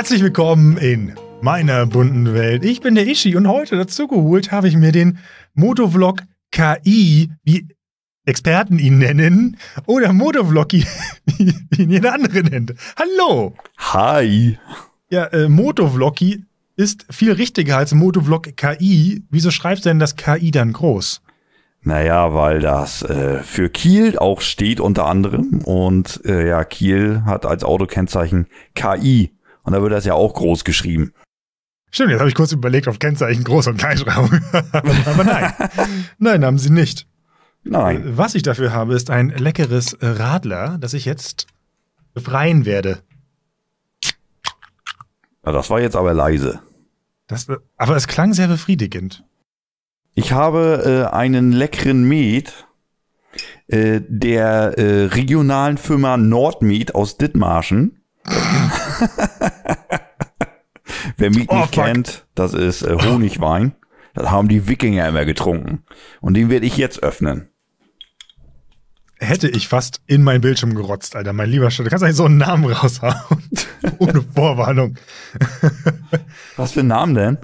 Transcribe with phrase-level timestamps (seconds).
[0.00, 2.64] Herzlich willkommen in meiner bunten Welt.
[2.64, 5.18] Ich bin der Ishi und heute dazu geholt habe ich mir den
[5.52, 7.68] Motovlog KI, wie
[8.24, 10.86] Experten ihn nennen, oder Motovloggy,
[11.26, 12.72] wie ihn jeder andere nennt.
[12.98, 13.54] Hallo!
[13.76, 14.58] Hi!
[15.10, 19.22] Ja, äh, Motovloggy ist viel richtiger als Motovlog KI.
[19.28, 21.20] Wieso schreibst du denn das KI dann groß?
[21.82, 27.44] Naja, weil das äh, für Kiel auch steht unter anderem und äh, ja, Kiel hat
[27.44, 29.32] als Autokennzeichen KI
[29.62, 31.12] und da wird das ja auch groß geschrieben.
[31.90, 34.44] Stimmt, jetzt habe ich kurz überlegt, auf Kennzeichen groß und klein schreiben.
[35.06, 35.52] Aber nein.
[36.18, 37.06] nein, haben sie nicht.
[37.64, 38.16] Nein.
[38.16, 41.46] Was ich dafür habe, ist ein leckeres Radler, das ich jetzt
[42.14, 43.00] befreien werde.
[45.44, 46.60] Ja, das war jetzt aber leise.
[47.26, 47.46] Das,
[47.76, 49.24] aber es klang sehr befriedigend.
[50.14, 52.66] Ich habe äh, einen leckeren Met
[53.68, 58.02] äh, der äh, regionalen Firma Nordmet aus Dithmarschen.
[61.20, 61.84] Wer Met Oh, nicht fuck.
[61.84, 63.74] kennt, das ist äh, Honigwein.
[64.14, 65.84] Das haben die Wikinger immer getrunken.
[66.20, 67.48] Und den werde ich jetzt öffnen.
[69.18, 71.84] Hätte ich fast in meinen Bildschirm gerotzt, Alter, mein lieber Schatz.
[71.84, 73.14] Du kannst eigentlich so einen Namen raushauen.
[73.98, 74.96] Ohne Vorwarnung.
[76.56, 77.38] Was für ein Namen denn?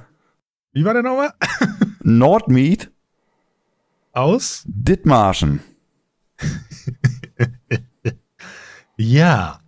[0.73, 1.33] Wie war der nochmal?
[2.03, 2.91] Nordmeat
[4.13, 4.63] Aus?
[4.67, 5.61] Dithmarschen.
[8.97, 9.61] Ja.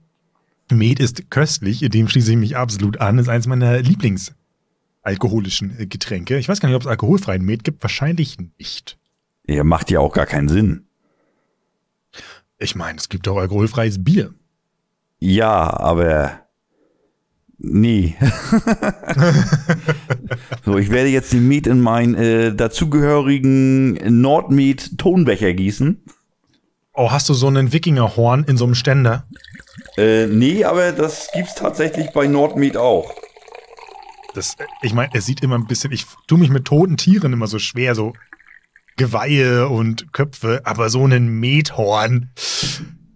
[0.73, 3.19] Met ist köstlich, dem schließe ich mich absolut an.
[3.19, 6.39] Ist eins meiner Lieblingsalkoholischen äh, Getränke.
[6.39, 7.83] Ich weiß gar nicht, ob es alkoholfreien Met gibt.
[7.83, 8.99] Wahrscheinlich nicht.
[9.47, 10.87] Ja, macht ja auch gar keinen Sinn.
[12.59, 14.35] Ich meine, es gibt doch alkoholfreies Bier.
[15.21, 16.41] Ja, aber
[17.59, 18.17] nee.
[20.65, 26.03] so, ich werde jetzt die Meat in meinen äh, dazugehörigen Nordmeat Tonbecher gießen.
[26.93, 29.27] Oh, hast du so einen Wikingerhorn in so einem Ständer?
[29.97, 33.15] Äh, nee, aber das gibt's tatsächlich bei Nordmeat auch.
[34.35, 37.47] Das, ich meine, es sieht immer ein bisschen, ich tue mich mit toten Tieren immer
[37.47, 38.13] so schwer, so
[38.97, 42.31] Geweihe und Köpfe, aber so einen Methorn,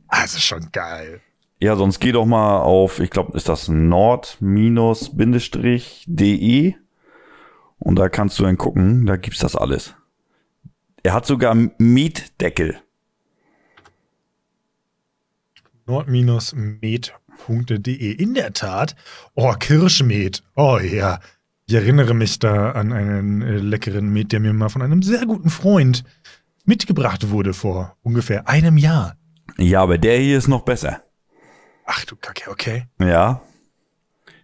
[0.09, 1.21] also schon geil.
[1.61, 4.35] Ja, sonst geh doch mal auf, ich glaube, ist das nord-de
[7.79, 9.95] und da kannst du dann gucken, da gibt's das alles.
[11.03, 12.81] Er hat sogar Mietdeckel.
[15.87, 18.13] nord-med.de.
[18.13, 18.95] In der Tat.
[19.35, 20.43] Oh, Kirschmet.
[20.57, 21.21] Oh ja.
[21.67, 25.27] Ich erinnere mich da an einen äh, leckeren Met, der mir mal von einem sehr
[25.27, 26.05] guten Freund
[26.65, 29.17] mitgebracht wurde vor ungefähr einem Jahr.
[29.59, 31.03] Ja, aber der hier ist noch besser.
[31.87, 32.87] Ach du Kacke, okay.
[32.99, 33.43] Ja.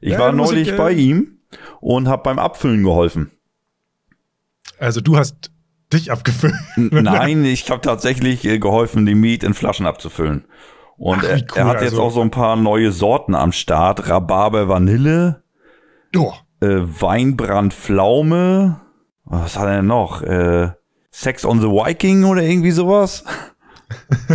[0.01, 1.39] Ich Ja, war neulich ich, äh, bei ihm
[1.81, 3.31] und habe beim Abfüllen geholfen.
[4.79, 5.51] Also du hast
[5.93, 6.55] dich abgefüllt.
[6.77, 10.45] Nein, ich habe tatsächlich äh, geholfen, die Meat in Flaschen abzufüllen.
[10.99, 13.53] Und Ach, er, cool, er hat jetzt also- auch so ein paar neue Sorten am
[13.53, 14.09] Start.
[14.09, 15.43] Rhabarber Vanille,
[16.17, 18.81] Oh, äh, Weinbrand Pflaume.
[19.25, 20.23] Was hat er denn noch?
[20.23, 20.71] Äh,
[21.11, 23.25] Sex on the Viking oder irgendwie sowas?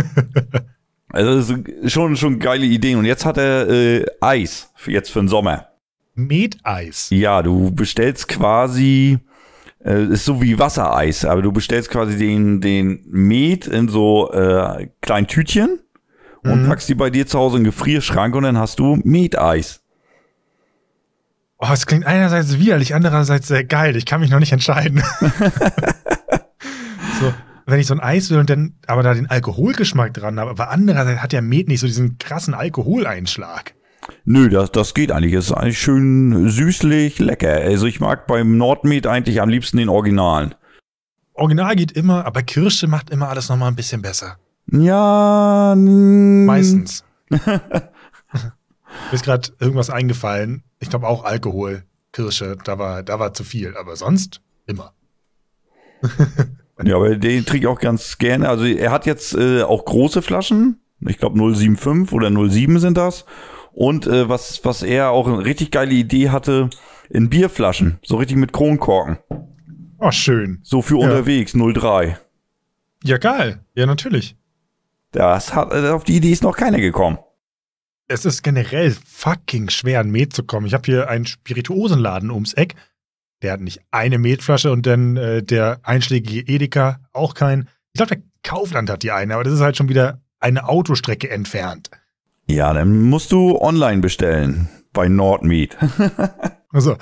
[1.10, 1.50] also das
[1.82, 2.98] ist schon schon geile Ideen.
[2.98, 5.68] Und jetzt hat er äh, Eis für jetzt für den Sommer.
[6.14, 7.08] Meteis.
[7.10, 9.18] Ja, du bestellst quasi,
[9.84, 14.88] äh, ist so wie Wassereis, aber du bestellst quasi den, den Met in so äh,
[15.02, 15.80] kleinen Tütchen
[16.44, 16.68] und Mhm.
[16.68, 19.80] packst die bei dir zu Hause in den Gefrierschrank und dann hast du Meteis.
[21.58, 23.96] Oh, es klingt einerseits widerlich, andererseits sehr geil.
[23.96, 25.02] Ich kann mich noch nicht entscheiden.
[27.20, 27.32] so,
[27.66, 30.70] wenn ich so ein Eis will und dann aber da den Alkoholgeschmack dran habe, aber
[30.70, 33.74] andererseits hat der Met nicht so diesen krassen Alkoholeinschlag.
[34.26, 35.32] Nö, das, das geht eigentlich.
[35.32, 37.48] Das ist eigentlich schön süßlich, lecker.
[37.54, 40.54] Also ich mag beim Nordmet eigentlich am liebsten den Originalen.
[41.32, 44.36] Original geht immer, aber Kirsche macht immer alles nochmal ein bisschen besser.
[44.70, 47.04] Ja, Meistens.
[47.30, 47.90] Mir
[49.12, 50.62] ist gerade irgendwas eingefallen.
[50.80, 54.92] Ich glaube auch Alkohol, Kirsche, da war, da war zu viel, aber sonst immer.
[56.82, 58.48] Ja, aber den trinke ich auch ganz gerne.
[58.48, 60.80] Also er hat jetzt äh, auch große Flaschen.
[60.98, 63.24] Ich glaube 075 oder 07 sind das.
[63.72, 66.70] Und äh, was, was er auch eine richtig geile Idee hatte,
[67.10, 68.00] in Bierflaschen.
[68.04, 69.18] So richtig mit Kronkorken.
[69.98, 70.58] Oh, schön.
[70.64, 71.04] So für Ja.
[71.06, 72.18] unterwegs, 03.
[73.04, 73.60] Ja, geil.
[73.76, 74.36] Ja, natürlich.
[75.14, 77.18] Das hat, äh, auf die Idee ist noch keiner gekommen.
[78.08, 80.66] Es ist generell fucking schwer, an Met zu kommen.
[80.66, 82.74] Ich habe hier einen Spirituosenladen ums Eck.
[83.40, 87.68] Der hat nicht eine Metflasche und dann äh, der einschlägige Edeka auch kein.
[87.92, 91.30] Ich glaube, der Kaufland hat die eine, aber das ist halt schon wieder eine Autostrecke
[91.30, 91.90] entfernt.
[92.46, 94.68] Ja, dann musst du online bestellen.
[94.92, 95.76] Bei Nordmeat.
[96.74, 96.96] Also.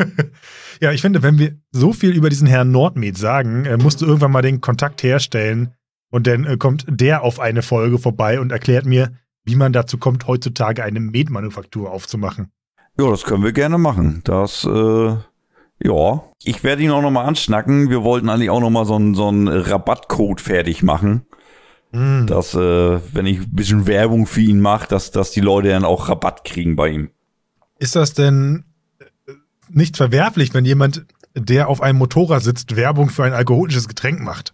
[0.82, 4.04] ja, ich finde, wenn wir so viel über diesen Herrn Nordmed sagen, äh, musst du
[4.04, 5.72] irgendwann mal den Kontakt herstellen
[6.10, 9.12] und dann äh, kommt der auf eine Folge vorbei und erklärt mir,
[9.44, 12.50] wie man dazu kommt, heutzutage eine Metmanufaktur aufzumachen.
[12.98, 14.22] Ja, das können wir gerne machen.
[14.24, 15.16] Das, äh,
[15.80, 16.24] ja.
[16.42, 17.90] Ich werde ihn auch nochmal anschnacken.
[17.90, 21.22] Wir wollten eigentlich auch nochmal so einen so einen Rabattcode fertig machen.
[21.92, 22.26] Hm.
[22.26, 25.84] Dass, äh, wenn ich ein bisschen Werbung für ihn mache, dass, dass die Leute dann
[25.84, 27.10] auch Rabatt kriegen bei ihm.
[27.78, 28.64] Ist das denn
[28.98, 29.32] äh,
[29.70, 34.52] nicht verwerflich, wenn jemand, der auf einem Motorrad sitzt, Werbung für ein alkoholisches Getränk macht?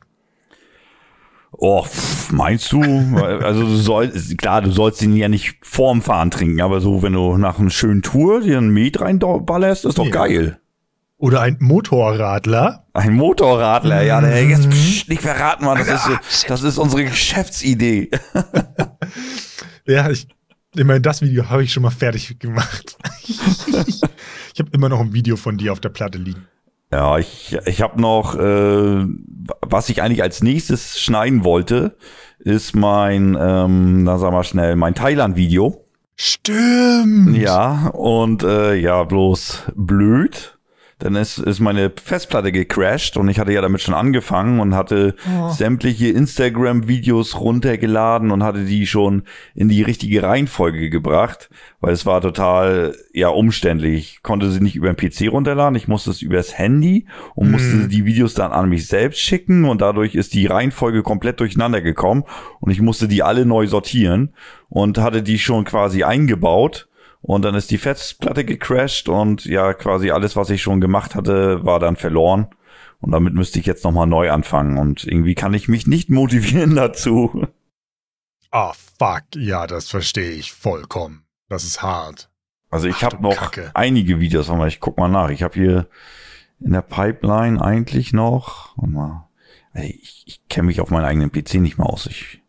[1.56, 2.82] Oh, pff, meinst du?
[3.16, 7.12] Also du sollst, klar, du sollst ihn ja nicht vorm Fahren trinken, aber so, wenn
[7.12, 10.10] du nach einer schönen Tour dir einen Met reinballerst, ist doch Ja.
[10.10, 10.58] geil.
[11.16, 12.86] Oder ein Motorradler?
[12.92, 14.50] Ein Motorradler, ja, der Mhm.
[14.50, 18.10] jetzt psch, nicht verraten, Mann, das ist, das ist unsere Geschäftsidee.
[19.86, 20.26] Ja, ich,
[20.74, 22.96] ich meine, das Video habe ich schon mal fertig gemacht.
[23.26, 26.46] ich habe immer noch ein Video von dir auf der Platte liegen.
[26.94, 29.04] Ja, ich, ich habe noch, äh,
[29.62, 31.96] was ich eigentlich als nächstes schneiden wollte,
[32.38, 35.84] ist mein, ähm, na sag mal schnell, mein Thailand-Video.
[36.14, 37.36] Stimmt.
[37.36, 40.56] Ja, und äh, ja, bloß blöd.
[41.00, 45.14] Dann ist, ist meine Festplatte gecrashed und ich hatte ja damit schon angefangen und hatte
[45.28, 45.50] Oh.
[45.50, 49.22] sämtliche Instagram-Videos runtergeladen und hatte die schon
[49.54, 51.50] in die richtige Reihenfolge gebracht,
[51.80, 54.14] weil es war total ja umständlich.
[54.16, 57.74] Ich konnte sie nicht über den PC runterladen, ich musste es übers Handy und musste
[57.76, 57.88] Mhm.
[57.88, 62.24] die Videos dann an mich selbst schicken und dadurch ist die Reihenfolge komplett durcheinander gekommen
[62.60, 64.32] und ich musste die alle neu sortieren
[64.68, 66.88] und hatte die schon quasi eingebaut.
[67.26, 71.64] Und dann ist die Festplatte gecrashed und ja, quasi alles, was ich schon gemacht hatte,
[71.64, 72.48] war dann verloren.
[73.00, 74.76] Und damit müsste ich jetzt nochmal neu anfangen.
[74.76, 77.46] Und irgendwie kann ich mich nicht motivieren dazu.
[78.50, 79.22] Ah, fuck.
[79.36, 81.24] Ja, das verstehe ich vollkommen.
[81.48, 82.28] Das ist hart.
[82.68, 83.70] Also ich habe noch Kacke.
[83.72, 85.30] einige Videos, aber ich guck mal nach.
[85.30, 85.88] Ich habe hier
[86.60, 88.76] in der Pipeline eigentlich noch.
[88.76, 89.28] Warte mal.
[89.72, 92.04] Ich, ich kenne mich auf meinen eigenen PC nicht mehr aus.
[92.04, 92.42] Ich,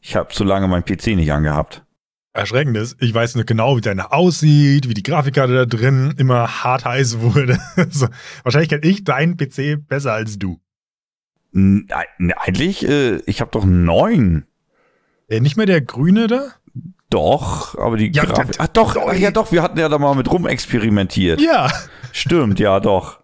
[0.00, 1.84] ich habe so lange meinen PC nicht angehabt.
[2.32, 6.62] Erschreckend ist, ich weiß nicht genau, wie deine aussieht, wie die Grafikkarte da drin immer
[6.62, 7.58] hart heiß wurde.
[7.90, 8.06] so,
[8.44, 10.60] wahrscheinlich kenne ich deinen PC besser als du.
[11.52, 11.88] N
[12.36, 14.44] eigentlich, äh, ich habe doch neun.
[15.28, 16.50] Äh, nicht mehr der Grüne da?
[17.10, 18.54] Doch, aber die Ja, Grafik.
[18.58, 21.40] Ach doch, ja doch, wir hatten ja da mal mit rumexperimentiert.
[21.40, 21.68] Ja.
[22.12, 23.18] Stimmt, ja doch.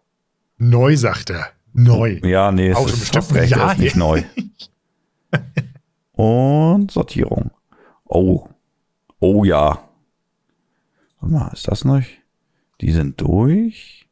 [0.58, 1.50] Neu, sagt er.
[1.73, 2.19] Neu.
[2.25, 4.23] Ja, nee, es Auch ist bestimmt recht, ist nicht neu.
[6.12, 7.53] Und Sortierung.
[8.05, 8.49] Oh.
[9.28, 9.90] Oh ja.
[11.20, 12.05] Warte mal, ist das noch?
[12.81, 14.06] Die sind durch.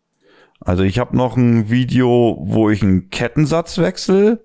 [0.58, 4.44] Also ich habe noch ein Video, wo ich einen Kettensatz wechsle.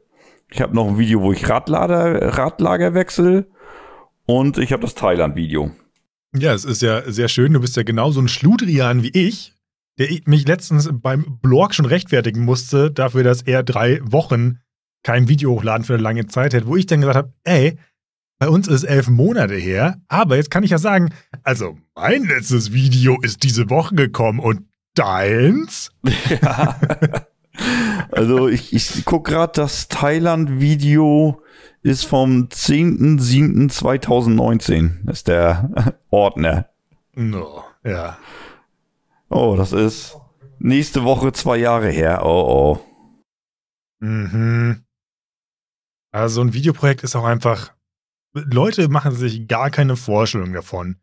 [0.51, 3.47] Ich habe noch ein Video, wo ich Radlader, Radlager wechsle.
[4.27, 5.71] Und ich habe das Thailand-Video.
[6.35, 7.53] Ja, es ist ja sehr schön.
[7.53, 9.55] Du bist ja genauso ein Schludrian wie ich,
[9.97, 14.59] der ich mich letztens beim Blog schon rechtfertigen musste, dafür, dass er drei Wochen
[15.01, 17.79] kein Video hochladen für eine lange Zeit hätte, wo ich dann gesagt habe, ey,
[18.39, 21.13] bei uns ist elf Monate her, aber jetzt kann ich ja sagen,
[21.43, 24.61] also mein letztes Video ist diese Woche gekommen und
[24.95, 25.91] deins?
[26.41, 26.79] Ja.
[28.13, 31.41] also ich, ich guck gerade, das Thailand-Video
[31.81, 35.09] ist vom 10.07.2019.
[35.09, 36.69] Ist der Ordner.
[37.15, 38.17] No, ja.
[39.29, 40.15] Oh, das ist
[40.59, 42.21] nächste Woche zwei Jahre her.
[42.23, 42.85] Oh, oh.
[43.99, 44.85] Mhm.
[46.11, 47.73] Also so ein Videoprojekt ist auch einfach.
[48.45, 50.97] Leute machen sich gar keine Vorstellung davon,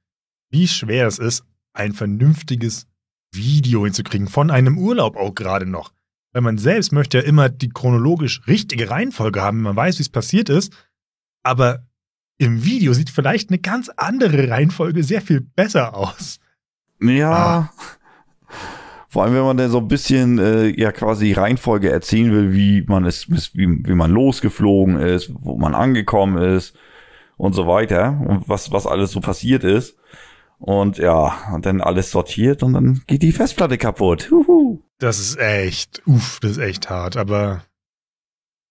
[0.51, 2.87] wie schwer es ist, ein vernünftiges
[3.33, 4.29] Video hinzukriegen.
[4.29, 5.93] Von einem Urlaub auch gerade noch.
[6.33, 10.03] Weil man selbst möchte ja immer die chronologisch richtige Reihenfolge haben, wenn man weiß, wie
[10.03, 10.73] es passiert ist.
[11.43, 11.87] Aber
[12.39, 16.39] im Video sieht vielleicht eine ganz andere Reihenfolge sehr viel besser aus.
[17.01, 17.73] Ja.
[19.09, 22.83] Vor allem, wenn man dann so ein bisschen äh, ja quasi Reihenfolge erzählen will, wie
[22.83, 26.77] man es, wie, wie man losgeflogen ist, wo man angekommen ist
[27.37, 29.97] und so weiter und was, was alles so passiert ist.
[30.59, 34.31] Und ja, und dann alles sortiert und dann geht die Festplatte kaputt.
[34.31, 34.83] Huhu.
[34.99, 37.17] Das ist echt, uff, das ist echt hart.
[37.19, 37.63] Aber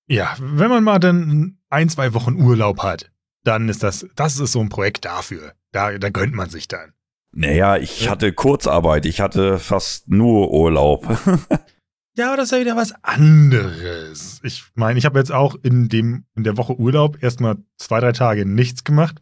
[0.07, 3.11] ja, wenn man mal dann ein, zwei Wochen Urlaub hat,
[3.43, 5.53] dann ist das, das ist so ein Projekt dafür.
[5.71, 6.93] Da, da gönnt man sich dann.
[7.31, 11.05] Naja, ich hatte Kurzarbeit, ich hatte fast nur Urlaub.
[12.17, 14.39] Ja, aber das ist ja wieder was anderes.
[14.43, 18.13] Ich meine, ich habe jetzt auch in dem, in der Woche Urlaub erstmal zwei, drei
[18.13, 19.21] Tage nichts gemacht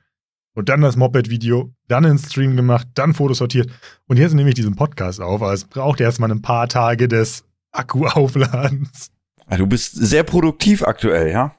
[0.53, 3.71] und dann das Moped-Video, dann einen Stream gemacht, dann Fotos sortiert
[4.07, 5.41] und jetzt nehme ich diesen Podcast auf.
[5.41, 9.09] Aber es braucht erstmal ein paar Tage des Akkuaufladens.
[9.57, 11.55] du bist sehr produktiv aktuell, ja?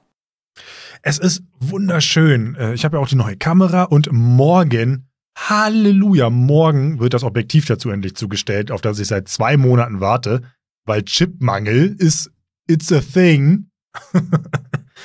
[1.03, 2.55] Es ist wunderschön.
[2.55, 7.67] Äh, Ich habe ja auch die neue Kamera und morgen, Halleluja, morgen wird das Objektiv
[7.67, 10.43] dazu endlich zugestellt, auf das ich seit zwei Monaten warte,
[10.85, 12.31] weil Chipmangel ist,
[12.67, 13.71] it's a thing.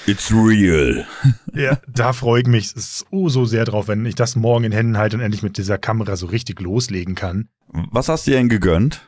[0.06, 1.06] It's real.
[1.54, 4.98] Ja, da freue ich mich so, so sehr drauf, wenn ich das morgen in Händen
[4.98, 7.50] halte und endlich mit dieser Kamera so richtig loslegen kann.
[7.68, 9.02] Was hast du denn gegönnt?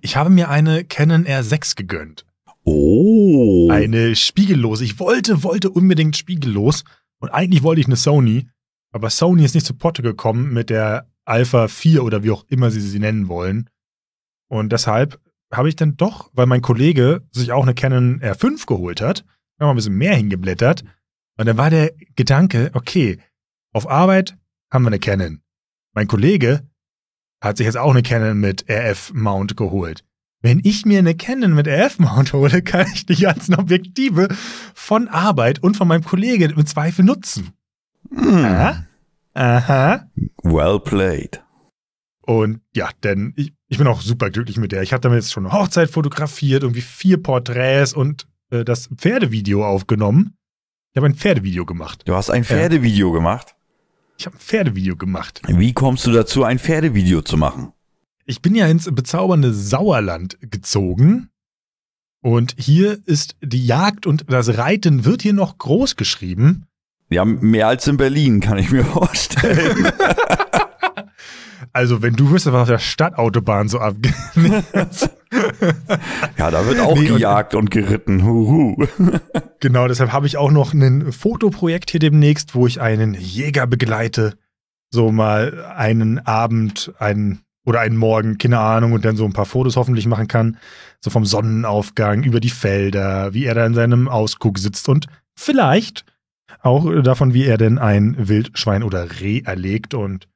[0.00, 2.24] Ich habe mir eine Canon R6 gegönnt.
[2.64, 3.68] Oh.
[3.70, 4.84] Eine spiegellose.
[4.84, 6.84] Ich wollte, wollte unbedingt spiegellos.
[7.18, 8.48] Und eigentlich wollte ich eine Sony.
[8.92, 12.70] Aber Sony ist nicht zu Potte gekommen mit der Alpha 4 oder wie auch immer
[12.70, 13.68] sie sie nennen wollen.
[14.48, 15.20] Und deshalb
[15.52, 19.24] habe ich dann doch, weil mein Kollege sich auch eine Canon R5 geholt hat,
[19.58, 20.84] haben wir ein bisschen mehr hingeblättert.
[21.36, 23.18] Und dann war der Gedanke, okay,
[23.72, 24.36] auf Arbeit
[24.70, 25.42] haben wir eine Canon.
[25.94, 26.68] Mein Kollege
[27.40, 30.04] hat sich jetzt auch eine Canon mit RF-Mount geholt.
[30.42, 34.28] Wenn ich mir eine Canon mit RF-Mount hole, kann ich die ganzen Objektive
[34.74, 37.52] von Arbeit und von meinem Kollegen im Zweifel nutzen.
[38.10, 38.44] Hm.
[38.44, 38.86] Aha.
[39.34, 40.10] Aha.
[40.42, 41.42] Well played.
[42.22, 44.82] Und ja, denn ich, ich bin auch super glücklich mit der.
[44.82, 49.64] Ich habe damit jetzt schon eine Hochzeit fotografiert, irgendwie vier Porträts und äh, das Pferdevideo
[49.64, 50.34] aufgenommen.
[50.92, 52.02] Ich habe ein Pferdevideo gemacht.
[52.04, 53.54] Du hast ein Pferdevideo gemacht.
[54.18, 55.40] Ich habe ein Pferdevideo gemacht.
[55.46, 57.72] Wie kommst du dazu, ein Pferdevideo zu machen?
[58.26, 61.30] Ich bin ja ins bezaubernde Sauerland gezogen.
[62.22, 66.66] Und hier ist die Jagd und das Reiten wird hier noch groß geschrieben.
[67.08, 69.92] Ja, mehr als in Berlin, kann ich mir vorstellen.
[71.72, 74.14] Also, wenn du wüsstest, was auf der Stadtautobahn so abgeht.
[76.36, 78.24] ja, da wird auch Nee, und- gejagt und, geritten.
[78.24, 78.76] Huhu.
[79.60, 84.34] genau, deshalb habe ich auch noch ein Fotoprojekt hier demnächst, wo ich einen Jäger begleite.
[84.92, 89.46] So mal einen Abend, einen oder einen Morgen, keine Ahnung, und dann so ein paar
[89.46, 90.56] Fotos hoffentlich machen kann.
[91.00, 96.04] So vom Sonnenaufgang über die Felder, wie er da in seinem Ausguck sitzt und vielleicht
[96.62, 100.26] auch davon, wie er denn ein Wildschwein oder Reh erlegt und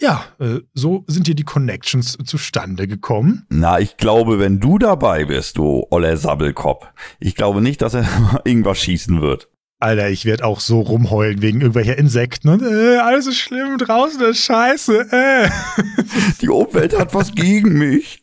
[0.00, 3.46] ja, äh, so sind hier die Connections zustande gekommen.
[3.48, 6.86] Na, ich glaube, wenn du dabei bist, du oller Sabbelkopf,
[7.18, 8.06] ich glaube nicht, dass er
[8.44, 9.48] irgendwas schießen wird.
[9.78, 14.20] Alter, ich werde auch so rumheulen wegen irgendwelcher Insekten und äh, alles ist schlimm draußen,
[14.22, 15.12] ist scheiße.
[15.12, 15.50] Äh.
[16.40, 18.22] Die Umwelt hat was gegen mich.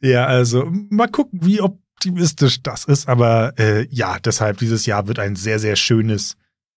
[0.00, 5.20] Ja, also mal gucken, wie optimistisch das ist, aber äh, ja, deshalb dieses Jahr wird
[5.20, 6.36] ein sehr, sehr schönes,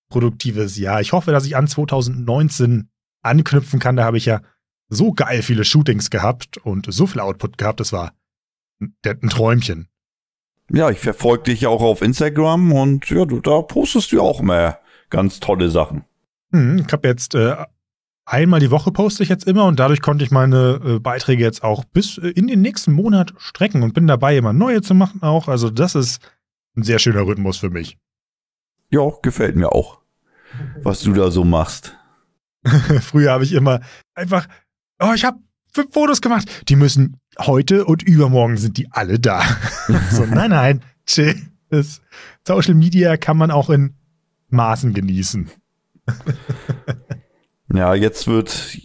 [0.09, 1.01] produktives Jahr.
[1.01, 2.89] Ich hoffe, dass ich an 2019
[3.21, 3.95] anknüpfen kann.
[3.95, 4.41] Da habe ich ja
[4.89, 7.79] so geil viele Shootings gehabt und so viel Output gehabt.
[7.79, 8.13] Das war
[8.79, 9.87] ein, Träumchen.
[10.71, 14.41] Ja, ich verfolge dich ja auch auf Instagram und ja, du, da postest du auch
[14.41, 16.05] mehr ganz tolle Sachen.
[16.51, 17.55] Hm, ich habe jetzt äh,
[18.25, 21.63] einmal die Woche poste ich jetzt immer und dadurch konnte ich meine äh, Beiträge jetzt
[21.63, 25.23] auch bis äh, in den nächsten Monat strecken und bin dabei, immer neue zu machen
[25.23, 25.47] auch.
[25.47, 26.21] Also das ist
[26.75, 27.97] ein sehr schöner Rhythmus für mich.
[28.91, 29.99] Ja, gefällt mir auch,
[30.81, 31.98] was du da so machst.
[33.01, 33.81] Früher habe ich immer
[34.13, 34.47] einfach,
[34.99, 35.39] oh, ich habe
[35.71, 36.47] fünf Fotos gemacht.
[36.69, 39.41] Die müssen heute und übermorgen sind die alle da.
[40.11, 41.35] so, nein, nein, chill.
[41.69, 42.01] Das
[42.47, 43.95] Social Media kann man auch in
[44.49, 45.49] Maßen genießen.
[47.71, 48.79] Ja, jetzt wird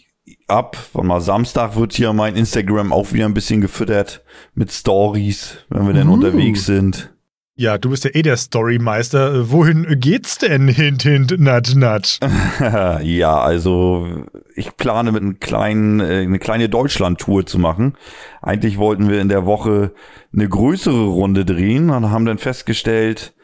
[0.46, 4.22] ab, warte mal, Samstag wird hier mein Instagram auch wieder ein bisschen gefüttert
[4.54, 6.12] mit Stories, wenn wir denn Uh.
[6.14, 7.13] unterwegs sind.
[7.56, 9.52] Ja, du bist ja eh der Storymeister.
[9.52, 10.66] Wohin geht's denn?
[10.66, 12.18] Hint, hint, natsch, natsch.
[13.02, 14.24] ja, also
[14.56, 17.94] ich plane mit einem kleinen, äh, eine kleine Deutschland-Tour zu machen.
[18.42, 19.92] Eigentlich wollten wir in der Woche
[20.32, 23.34] eine größere Runde drehen und haben dann festgestellt,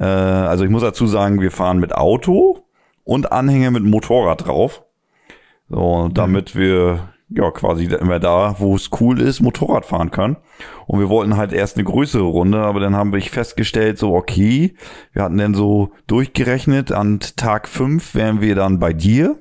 [0.00, 2.64] äh, also ich muss dazu sagen, wir fahren mit Auto
[3.04, 4.82] und Anhänger mit Motorrad drauf.
[5.68, 10.36] So, damit wir ja quasi immer da, wo es cool ist, Motorrad fahren können.
[10.86, 14.74] Und wir wollten halt erst eine größere Runde, aber dann haben wir festgestellt, so okay,
[15.12, 19.38] wir hatten dann so durchgerechnet, an Tag fünf wären wir dann bei dir.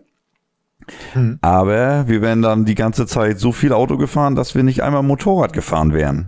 [1.14, 1.40] Hm.
[1.42, 5.04] Aber wir wären dann die ganze Zeit so viel Auto gefahren, dass wir nicht einmal
[5.04, 6.28] Motorrad gefahren wären.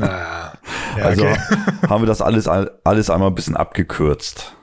[0.00, 0.52] Ah,
[0.96, 1.36] ja, also okay.
[1.88, 4.57] haben wir das alles, alles einmal ein bisschen abgekürzt.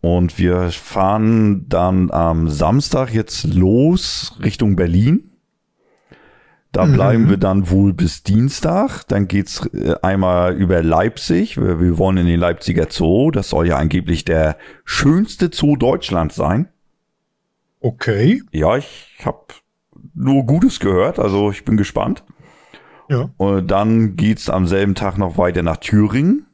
[0.00, 5.30] Und wir fahren dann am Samstag jetzt los Richtung Berlin.
[6.72, 6.92] Da Mhm.
[6.92, 9.04] bleiben wir dann wohl bis Dienstag.
[9.08, 11.56] Dann geht's äh, einmal über Leipzig.
[11.56, 13.30] Wir, wir wollen in den Leipziger Zoo.
[13.30, 16.68] Das soll ja angeblich der schönste Zoo Deutschlands sein.
[17.80, 18.42] Okay.
[18.52, 19.46] Ja, ich habe
[20.14, 21.18] nur Gutes gehört.
[21.18, 22.24] Also ich bin gespannt.
[23.08, 23.30] Ja.
[23.36, 26.46] Und dann geht's am selben Tag noch weiter nach Thüringen.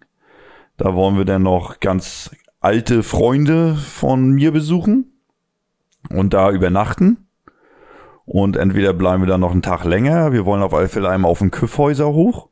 [0.76, 2.30] Da wollen wir dann noch ganz
[2.62, 5.12] alte Freunde von mir besuchen
[6.10, 7.26] und da übernachten.
[8.24, 10.32] Und entweder bleiben wir dann noch einen Tag länger.
[10.32, 12.48] Wir wollen auf alle Fälle einmal auf den Küffhäuser hoch.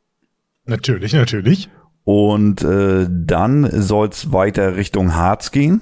[0.65, 1.69] Natürlich, natürlich.
[2.03, 5.81] Und äh, dann soll's weiter Richtung Harz gehen.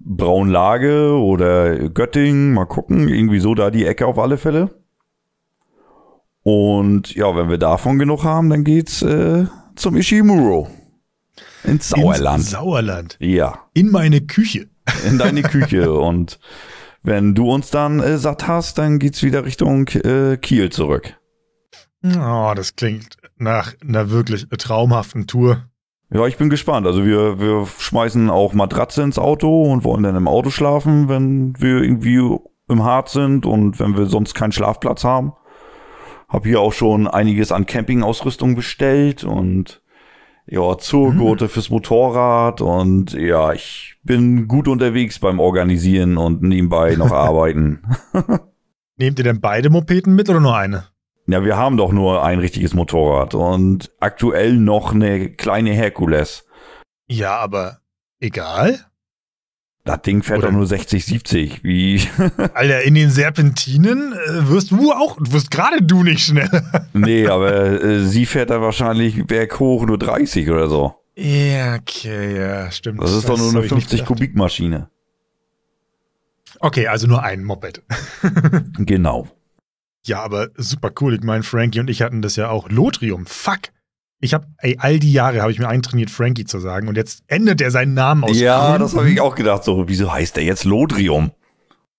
[0.00, 3.08] Braunlage oder Göttingen, mal gucken.
[3.08, 4.70] Irgendwie so da die Ecke auf alle Fälle.
[6.42, 9.46] Und ja, wenn wir davon genug haben, dann geht's äh,
[9.76, 10.68] zum Ishimuro.
[11.66, 12.38] Ins Sauerland.
[12.38, 13.16] Ins Sauerland.
[13.20, 14.68] ja, In meine Küche.
[15.06, 15.92] in deine Küche.
[16.00, 16.38] Und
[17.02, 21.16] wenn du uns dann äh, satt hast, dann geht's wieder Richtung äh, Kiel zurück.
[22.04, 25.64] Oh, das klingt nach einer wirklich traumhaften Tour.
[26.12, 26.86] Ja, ich bin gespannt.
[26.86, 31.54] Also wir, wir schmeißen auch Matratze ins Auto und wollen dann im Auto schlafen, wenn
[31.58, 35.32] wir irgendwie im Hart sind und wenn wir sonst keinen Schlafplatz haben.
[36.28, 39.82] Hab hier auch schon einiges an Campingausrüstung bestellt und
[40.46, 41.48] ja, Zurgurte mhm.
[41.48, 47.82] fürs Motorrad und ja, ich bin gut unterwegs beim Organisieren und nebenbei noch arbeiten.
[48.96, 50.84] Nehmt ihr denn beide Mopeden mit oder nur eine?
[51.26, 56.46] Ja, wir haben doch nur ein richtiges Motorrad und aktuell noch eine kleine Herkules.
[57.08, 57.80] Ja, aber
[58.20, 58.86] egal.
[59.86, 60.48] Das Ding fährt Oder?
[60.48, 61.62] doch nur 60, 70.
[61.62, 62.02] Wie?
[62.54, 66.50] Alter, in den Serpentinen äh, wirst du auch, wirst gerade du nicht schnell.
[66.92, 70.96] nee, aber äh, sie fährt da wahrscheinlich berghoch nur 30 oder so.
[71.14, 73.00] Ja, okay, ja, stimmt.
[73.00, 74.90] Das ist das doch nur eine 50 Kubik Maschine.
[76.58, 77.82] Okay, also nur ein Moped.
[78.78, 79.28] genau.
[80.04, 81.14] Ja, aber super cool.
[81.14, 82.68] Ich meine, Frankie und ich hatten das ja auch.
[82.70, 83.70] Lotrium, fuck.
[84.20, 86.88] Ich habe, ey, all die Jahre habe ich mir eintrainiert, Frankie zu sagen.
[86.88, 88.38] Und jetzt endet er seinen Namen aus.
[88.38, 88.82] Ja, Gründen.
[88.82, 89.64] das habe ich auch gedacht.
[89.64, 91.32] So, wieso heißt er jetzt Lodrium?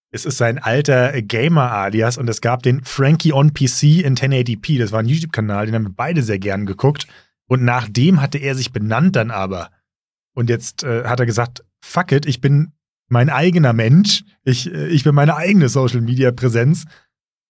[0.09, 4.79] Es ist sein alter Gamer-Alias und es gab den Frankie on PC in 1080p.
[4.79, 7.07] Das war ein YouTube-Kanal, den haben wir beide sehr gern geguckt.
[7.47, 9.69] Und nach dem hatte er sich benannt dann aber.
[10.33, 12.73] Und jetzt äh, hat er gesagt, fuck it, ich bin
[13.09, 14.23] mein eigener Mensch.
[14.43, 16.85] Ich, äh, ich bin meine eigene Social-Media-Präsenz.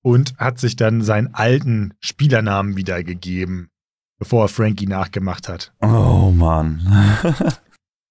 [0.02, 3.70] Und hat sich dann seinen alten Spielernamen wiedergegeben
[4.20, 5.74] bevor er Frankie nachgemacht hat.
[5.82, 6.82] Oh Mann.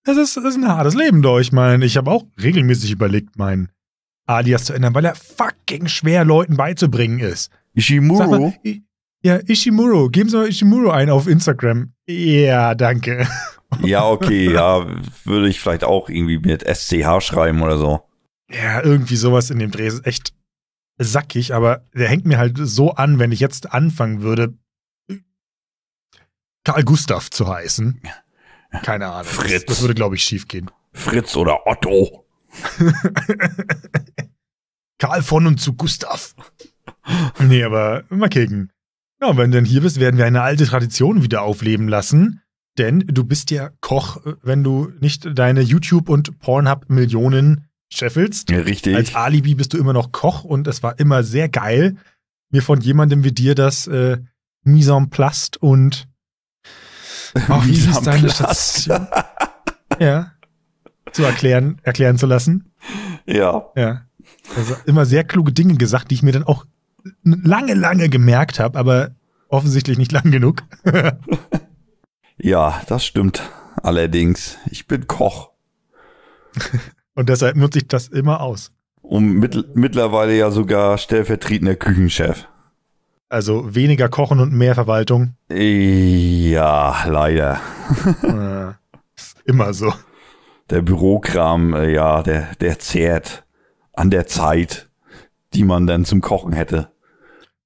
[0.05, 1.39] das, ist, das ist ein hartes Leben doch.
[1.39, 3.71] Ich meine, ich habe auch regelmäßig überlegt, mein
[4.27, 7.51] Alias zu ändern, weil er fucking schwer Leuten beizubringen ist.
[7.75, 8.27] Ishimuro?
[8.29, 8.55] Mal,
[9.23, 10.09] ja, Ishimuro.
[10.09, 11.93] Geben Sie mal Ishimuro ein auf Instagram.
[12.07, 13.27] Ja, danke.
[13.83, 14.87] Ja, okay, ja,
[15.25, 18.01] würde ich vielleicht auch irgendwie mit SCH schreiben oder so.
[18.49, 20.33] Ja, irgendwie sowas in dem Dreh ist echt
[20.99, 24.55] sackig, aber der hängt mir halt so an, wenn ich jetzt anfangen würde,
[26.67, 28.01] Karl Gustav zu heißen.
[28.83, 29.31] Keine Ahnung.
[29.31, 29.67] Fritz.
[29.67, 30.69] Das, das würde, glaube ich, schief gehen.
[30.93, 32.27] Fritz oder Otto.
[34.99, 36.35] Karl von und zu Gustav.
[37.39, 38.73] Nee, aber mal kicken.
[39.21, 42.43] Ja, wenn du denn hier bist, werden wir eine alte Tradition wieder aufleben lassen.
[42.79, 48.51] Denn du bist ja Koch, wenn du nicht deine YouTube- und Pornhub-Millionen scheffelst.
[48.51, 48.97] Ja, richtig.
[48.97, 51.95] Als Alibi bist du immer noch Koch und es war immer sehr geil,
[52.51, 54.19] mir von jemandem wie dir das äh,
[54.65, 56.09] Mise en Plast und
[57.49, 59.07] Oh, wie hieß deine Station?
[59.99, 60.33] ja.
[61.13, 62.73] Zu erklären, erklären zu lassen.
[63.27, 63.71] Ja.
[63.77, 64.03] Ja.
[64.57, 66.65] Also immer sehr kluge Dinge gesagt, die ich mir dann auch
[67.23, 69.11] lange, lange gemerkt habe, aber
[69.49, 70.63] offensichtlich nicht lang genug.
[72.39, 73.43] ja, das stimmt.
[73.83, 75.51] Allerdings, ich bin Koch.
[77.15, 78.73] Und deshalb nutze ich das immer aus.
[79.03, 82.49] Und mit, mittlerweile ja sogar stellvertretender Küchenchef.
[83.29, 85.35] Also weniger Kochen und mehr Verwaltung.
[85.51, 87.61] Ja, leider.
[89.17, 89.93] ist immer so.
[90.71, 93.45] Der Bürokram, äh, ja, der, der zehrt
[93.93, 94.89] an der Zeit,
[95.55, 96.91] die man dann zum Kochen hätte.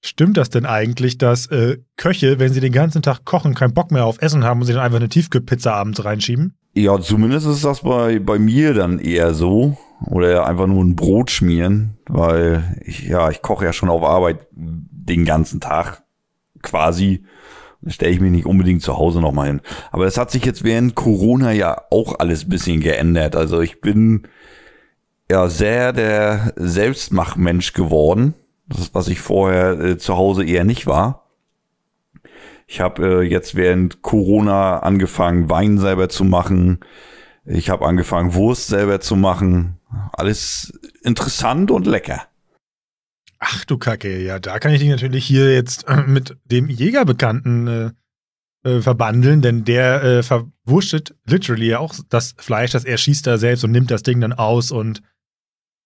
[0.03, 3.91] Stimmt das denn eigentlich, dass äh, Köche, wenn sie den ganzen Tag kochen, keinen Bock
[3.91, 6.55] mehr auf Essen haben und sich dann einfach eine Tiefkühlpizza abends reinschieben?
[6.73, 9.77] Ja, zumindest ist das bei, bei mir dann eher so.
[10.07, 14.47] Oder einfach nur ein Brot schmieren, weil ich, ja, ich koche ja schon auf Arbeit
[15.07, 16.03] den ganzen Tag
[16.63, 17.25] quasi.
[17.87, 19.61] Stelle ich mich nicht unbedingt zu Hause nochmal hin.
[19.91, 23.37] Aber es hat sich jetzt während Corona ja auch alles bisschen geändert.
[23.37, 24.29] Also ich bin
[25.31, 28.35] ja sehr der Selbstmachmensch geworden.
[28.67, 31.31] Das ist, was ich vorher äh, zu Hause eher nicht war.
[32.67, 36.81] Ich habe äh, jetzt während Corona angefangen, Wein selber zu machen.
[37.45, 39.81] Ich habe angefangen, Wurst selber zu machen.
[40.13, 42.30] Alles interessant und lecker.
[43.41, 47.67] Ach du Kacke, ja, da kann ich dich natürlich hier jetzt äh, mit dem Jägerbekannten
[47.67, 47.91] äh,
[48.69, 53.39] äh, verbandeln, denn der äh, verwurstet literally ja auch das Fleisch, das er schießt da
[53.39, 55.03] selbst und nimmt das Ding dann aus und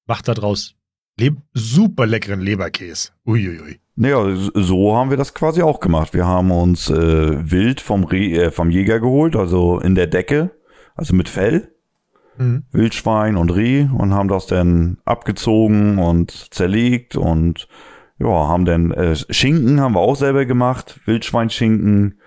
[0.06, 0.74] macht daraus
[1.16, 3.10] leb super leckeren Leberkäse.
[3.24, 3.78] Uiuiui.
[3.94, 6.14] Naja, so haben wir das quasi auch gemacht.
[6.14, 10.50] Wir haben uns äh, Wild vom, Re äh, vom Jäger geholt, also in der Decke,
[10.96, 11.73] also mit Fell
[12.36, 12.64] mhm.
[12.72, 17.68] Wildschwein und Reh und haben das dann abgezogen und zerlegt und
[18.18, 22.20] ja, haben dann äh, Schinken haben wir auch selber gemacht, Wildschweinschinken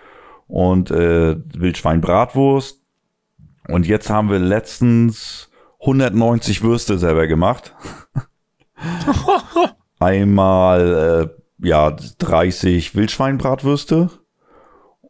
[0.48, 2.82] und äh, Wildschweinbratwurst.
[3.70, 5.50] Und jetzt haben wir letztens
[5.82, 7.76] 190 Würste selber gemacht.
[10.00, 14.10] Einmal äh, ja 30 Wildschweinbratwürste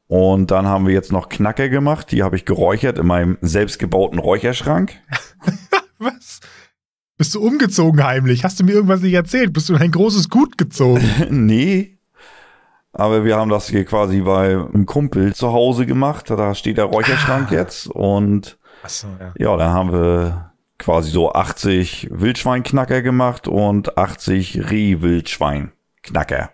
[0.07, 2.11] und dann haben wir jetzt noch Knacker gemacht.
[2.11, 4.93] Die habe ich geräuchert in meinem selbstgebauten Räucherschrank.
[5.99, 6.39] Was?
[7.17, 8.43] Bist du umgezogen heimlich?
[8.43, 9.51] Hast du mir irgendwas nicht erzählt?
[9.51, 11.03] Bist du in ein großes Gut gezogen?
[11.29, 11.97] nee.
[12.93, 16.29] Aber wir haben das hier quasi bei einem Kumpel zu Hause gemacht.
[16.29, 17.55] Da steht der Räucherschrank ah.
[17.55, 17.87] jetzt.
[17.87, 19.33] Und so, ja.
[19.37, 26.51] ja, da haben wir quasi so 80 Wildschweinknacker gemacht und 80 Reh-Wildschweinknacker.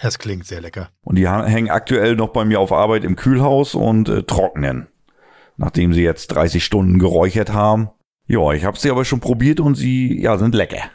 [0.00, 0.90] Das klingt sehr lecker.
[1.02, 4.88] Und die hängen aktuell noch bei mir auf Arbeit im Kühlhaus und äh, trocknen.
[5.56, 7.88] Nachdem sie jetzt 30 Stunden geräuchert haben.
[8.26, 10.90] Ja, ich habe sie aber schon probiert und sie ja, sind lecker.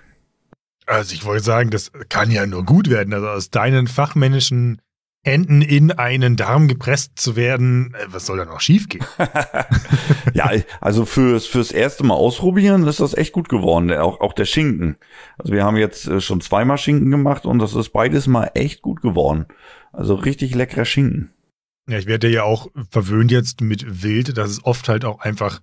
[0.86, 3.14] Also ich wollte sagen, das kann ja nur gut werden.
[3.14, 4.82] Also aus deinen fachmännischen
[5.24, 9.06] Händen in einen Darm gepresst zu werden, äh, was soll da noch schiefgehen?
[10.34, 13.92] ja, also fürs, fürs erste Mal ausprobieren ist das echt gut geworden.
[13.94, 14.98] Auch, auch der Schinken.
[15.38, 18.82] Also wir haben jetzt äh, schon zweimal Schinken gemacht und das ist beides mal echt
[18.82, 19.46] gut geworden.
[19.92, 21.32] Also richtig leckerer Schinken.
[21.88, 25.62] Ja, ich werde ja auch verwöhnt jetzt mit Wild, dass es oft halt auch einfach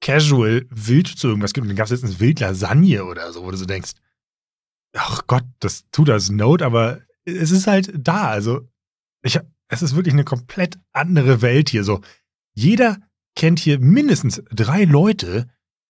[0.00, 1.64] casual Wild zu irgendwas gibt.
[1.64, 3.92] Und dann gab es jetzt ein Wild-Lasagne oder so, wo du so denkst,
[4.94, 8.28] ach Gott, das tut das Note, aber es ist halt da.
[8.28, 8.68] Also
[9.22, 11.84] ich, es ist wirklich eine komplett andere Welt hier.
[11.84, 12.00] So,
[12.54, 12.98] jeder
[13.34, 15.48] kennt hier mindestens drei Leute,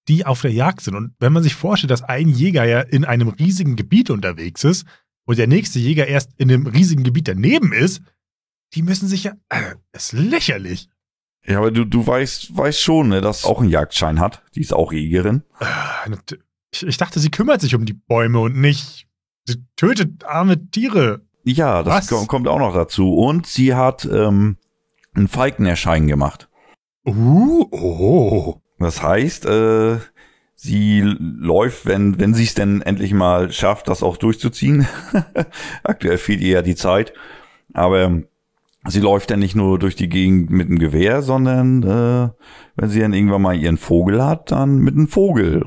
[0.08, 0.94] die auf der Jagd sind.
[0.94, 4.86] Und wenn man sich vorstellt, dass ein Jäger ja in einem riesigen Gebiet unterwegs ist
[5.24, 8.02] und der nächste Jäger erst in einem riesigen Gebiet daneben ist,
[8.74, 9.34] die müssen sich ja.
[9.48, 10.88] Äh, ist lächerlich.
[11.44, 14.42] Ja, aber du, du weißt, weißt schon, ne, dass auch einen Jagdschein hat.
[14.54, 15.42] Die ist auch Jägerin.
[16.72, 19.08] Ich, ich dachte, sie kümmert sich um die Bäume und nicht.
[19.44, 21.26] Sie tötet arme Tiere.
[21.44, 22.26] Ja, das Was?
[22.28, 23.14] kommt auch noch dazu.
[23.14, 24.56] Und sie hat ähm,
[25.14, 26.48] einen Falkenerschein gemacht.
[27.04, 28.60] Uh, oh.
[28.78, 29.98] Das heißt, äh,
[30.54, 34.86] sie läuft, wenn, wenn sie es denn endlich mal schafft, das auch durchzuziehen.
[35.82, 37.12] Aktuell fehlt ihr ja die Zeit.
[37.72, 38.22] Aber
[38.86, 42.30] sie läuft ja nicht nur durch die Gegend mit dem Gewehr, sondern äh,
[42.76, 45.64] wenn sie dann irgendwann mal ihren Vogel hat, dann mit einem Vogel.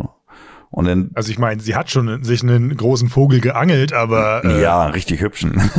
[0.76, 4.44] Und dann, also ich meine, sie hat schon sich einen großen Vogel geangelt, aber.
[4.44, 5.54] Äh, ja, richtig hübschen.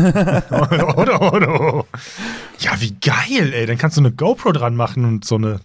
[0.51, 1.85] oder, oder, oder.
[2.61, 3.67] Ja, wie geil, ey.
[3.67, 5.61] Dann kannst du eine GoPro dran machen und so eine.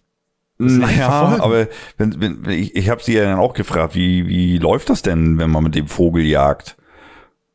[0.60, 4.89] Ja, aber wenn, wenn, ich, ich habe sie ja dann auch gefragt, wie, wie läuft
[4.89, 6.76] das denn, wenn man mit dem Vogel jagt?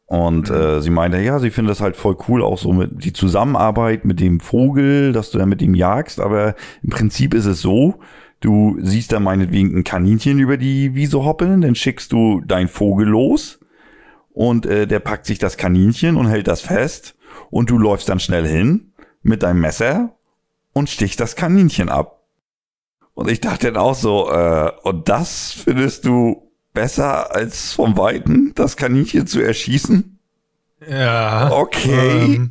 [0.06, 0.56] Und mhm.
[0.56, 4.06] äh, sie meinte, ja, sie findet das halt voll cool, auch so mit die Zusammenarbeit
[4.06, 6.20] mit dem Vogel, dass du dann mit ihm jagst.
[6.20, 8.00] Aber im Prinzip ist es so,
[8.40, 13.08] Du siehst da meinetwegen ein Kaninchen über die Wiese hoppeln, dann schickst du dein Vogel
[13.08, 13.58] los
[14.30, 17.16] und äh, der packt sich das Kaninchen und hält das fest
[17.50, 20.14] und du läufst dann schnell hin mit deinem Messer
[20.72, 22.22] und stichst das Kaninchen ab.
[23.14, 28.52] Und ich dachte dann auch so, äh, und das findest du besser als vom Weiten
[28.54, 30.18] das Kaninchen zu erschießen?
[30.86, 31.50] Ja.
[31.50, 32.50] Okay.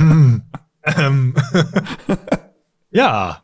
[0.00, 0.42] Ähm,
[0.82, 1.34] ähm,
[2.90, 3.42] ja.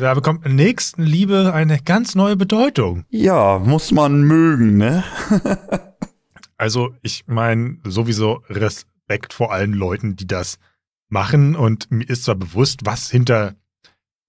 [0.00, 3.04] Da bekommt Nächstenliebe eine ganz neue Bedeutung.
[3.08, 5.04] Ja, muss man mögen, ne?
[6.56, 10.58] also, ich meine, sowieso Respekt vor allen Leuten, die das
[11.08, 11.56] machen.
[11.56, 13.54] Und mir ist zwar bewusst, was hinter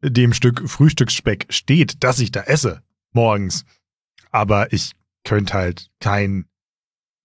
[0.01, 3.65] dem Stück Frühstücksspeck steht, das ich da esse morgens.
[4.31, 4.91] Aber ich
[5.23, 6.45] könnte halt kein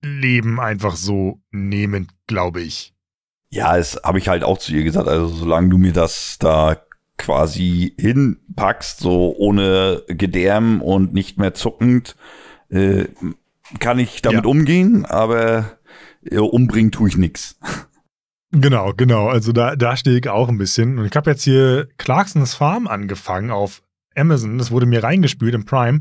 [0.02, 2.92] Leben einfach so nehmen, glaube ich.
[3.50, 5.06] Ja, das habe ich halt auch zu ihr gesagt.
[5.06, 6.82] Also solange du mir das da
[7.22, 12.16] quasi hinpackst, so ohne Gedärm und nicht mehr zuckend,
[12.68, 13.04] äh,
[13.78, 14.50] kann ich damit ja.
[14.50, 15.78] umgehen, aber
[16.24, 17.58] äh, umbringen tue ich nix.
[18.50, 19.28] Genau, genau.
[19.28, 20.98] Also da, da stehe ich auch ein bisschen.
[20.98, 23.82] Und ich habe jetzt hier Clarksons Farm angefangen auf
[24.14, 24.58] Amazon.
[24.58, 26.00] Das wurde mir reingespült im Prime.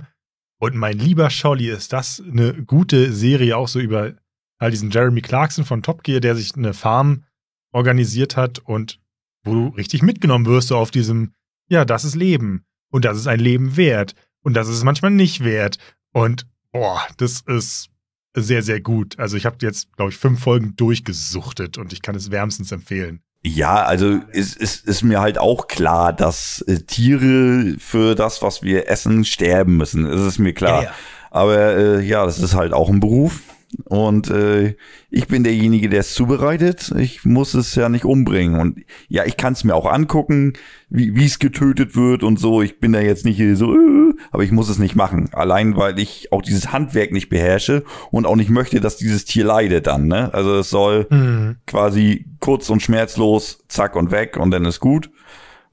[0.60, 4.13] Und mein lieber Scholli, ist das eine gute Serie auch so über
[4.60, 7.23] halt diesen Jeremy Clarkson von Top Gear, der sich eine Farm
[7.71, 8.99] organisiert hat und
[9.43, 11.34] wo du richtig mitgenommen wirst, so auf diesem,
[11.67, 15.12] ja, das ist Leben und das ist ein Leben wert und das ist es manchmal
[15.12, 15.77] nicht wert
[16.13, 17.89] und boah, das ist
[18.34, 19.19] sehr, sehr gut.
[19.19, 23.21] Also ich habe jetzt, glaube ich, fünf Folgen durchgesuchtet und ich kann es wärmstens empfehlen.
[23.43, 28.62] Ja, also ist, ist, ist mir halt auch klar, dass äh, Tiere für das, was
[28.62, 30.04] wir essen, sterben müssen.
[30.04, 30.84] Das ist mir klar.
[30.84, 30.95] Ja, ja.
[31.32, 33.41] Aber äh, ja, das ist halt auch ein Beruf.
[33.86, 34.75] Und äh,
[35.10, 36.93] ich bin derjenige, der es zubereitet.
[36.97, 38.60] Ich muss es ja nicht umbringen.
[38.60, 40.53] Und ja, ich kann es mir auch angucken,
[40.89, 42.62] wie es getötet wird und so.
[42.62, 45.29] Ich bin da jetzt nicht so, äh, aber ich muss es nicht machen.
[45.34, 49.45] Allein, weil ich auch dieses Handwerk nicht beherrsche und auch nicht möchte, dass dieses Tier
[49.45, 50.07] leidet dann.
[50.07, 50.34] Ne?
[50.34, 51.57] Also es soll mhm.
[51.65, 55.10] quasi kurz und schmerzlos, zack und weg und dann ist gut.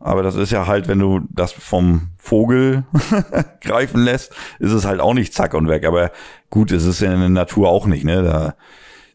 [0.01, 2.85] Aber das ist ja halt, wenn du das vom Vogel
[3.61, 5.85] greifen lässt, ist es halt auch nicht zack und weg.
[5.85, 6.13] Aber
[6.51, 8.23] gut, es ist ja in der Natur auch nicht, ne?
[8.23, 8.55] Da,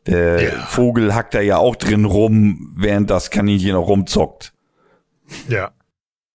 [0.06, 0.66] der ja.
[0.66, 4.54] Vogel hackt da ja auch drin rum, während das Kaninchen auch rumzockt.
[5.48, 5.72] Ja.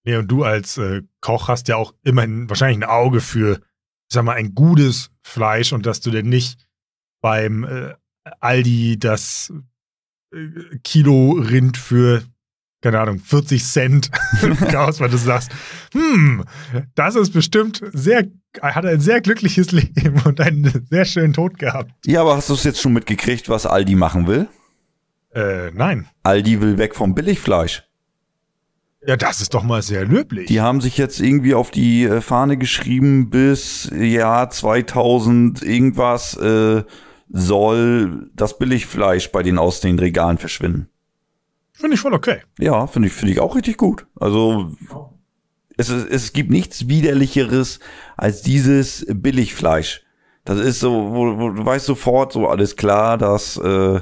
[0.04, 3.61] Nee, und du als äh, Koch hast ja auch immerhin wahrscheinlich ein Auge für
[4.08, 6.66] sag mal, ein gutes Fleisch und dass du denn nicht
[7.20, 7.94] beim äh,
[8.40, 9.52] Aldi das
[10.32, 12.22] äh, Kilo Rind für,
[12.80, 14.10] keine Ahnung, 40 Cent
[14.70, 15.50] kaufst, weil du sagst,
[15.92, 16.44] hm,
[16.94, 18.24] das ist bestimmt sehr,
[18.62, 21.92] hat ein sehr glückliches Leben und einen sehr schönen Tod gehabt.
[22.06, 24.48] Ja, aber hast du es jetzt schon mitgekriegt, was Aldi machen will?
[25.34, 26.06] Äh, nein.
[26.22, 27.84] Aldi will weg vom Billigfleisch.
[29.06, 30.48] Ja, das ist doch mal sehr löblich.
[30.48, 36.82] Die haben sich jetzt irgendwie auf die äh, Fahne geschrieben, bis Jahr 2000 irgendwas äh,
[37.28, 40.88] soll das Billigfleisch bei den aus den Regalen verschwinden.
[41.78, 42.40] Finde ich voll okay.
[42.58, 44.06] Ja, finde ich, finde ich auch richtig gut.
[44.18, 44.72] Also
[45.76, 47.78] es, es gibt nichts widerlicheres
[48.16, 50.02] als dieses Billigfleisch.
[50.44, 54.00] Das ist so, wo, wo du weißt sofort so alles klar, dass äh,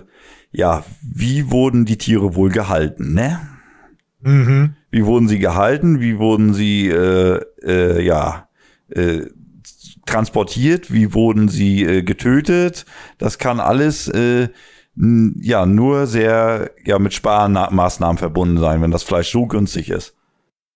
[0.53, 3.41] ja, wie wurden die Tiere wohl gehalten, ne?
[4.23, 4.75] Mhm.
[4.91, 6.01] Wie wurden sie gehalten?
[6.01, 8.49] Wie wurden sie, äh, äh, ja,
[8.89, 9.27] äh,
[10.07, 10.91] transportiert?
[10.91, 12.87] Wie wurden sie äh, getötet?
[13.19, 14.49] Das kann alles, äh,
[14.97, 20.15] ja, nur sehr, ja, mit Sparmaßnahmen verbunden sein, wenn das Fleisch so günstig ist.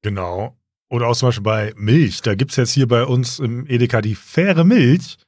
[0.02, 0.56] Genau.
[0.90, 2.20] Oder auch zum Beispiel bei Milch.
[2.20, 5.18] Da gibt's jetzt hier bei uns im Edeka die faire Milch,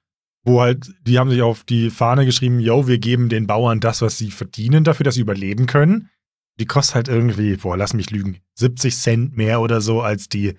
[0.45, 4.03] wo halt, die haben sich auf die Fahne geschrieben, yo, wir geben den Bauern das,
[4.03, 6.11] was sie verdienen, dafür, dass sie überleben können.
[6.59, 10.55] Die kostet halt irgendwie, boah, lass mich lügen, 70 Cent mehr oder so als die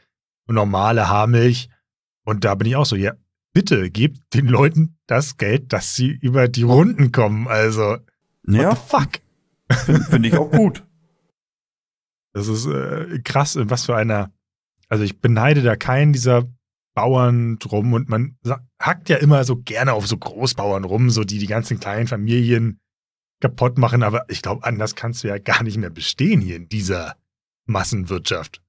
[0.47, 1.69] normale Haarmilch.
[2.25, 3.13] Und da bin ich auch so, ja,
[3.53, 7.47] bitte gebt den Leuten das Geld, dass sie über die Runden kommen.
[7.47, 7.97] Also,
[8.43, 9.09] what the fuck?
[9.85, 10.83] finde find ich auch gut.
[12.33, 14.31] Das ist äh, krass, in was für einer.
[14.89, 16.43] Also, ich beneide da keinen dieser
[16.93, 18.37] Bauern drum und man
[18.79, 22.79] hackt ja immer so gerne auf so Großbauern rum, so die die ganzen kleinen Familien
[23.41, 26.69] kaputt machen, aber ich glaube, anders kannst du ja gar nicht mehr bestehen hier in
[26.69, 27.15] dieser
[27.65, 28.61] Massenwirtschaft.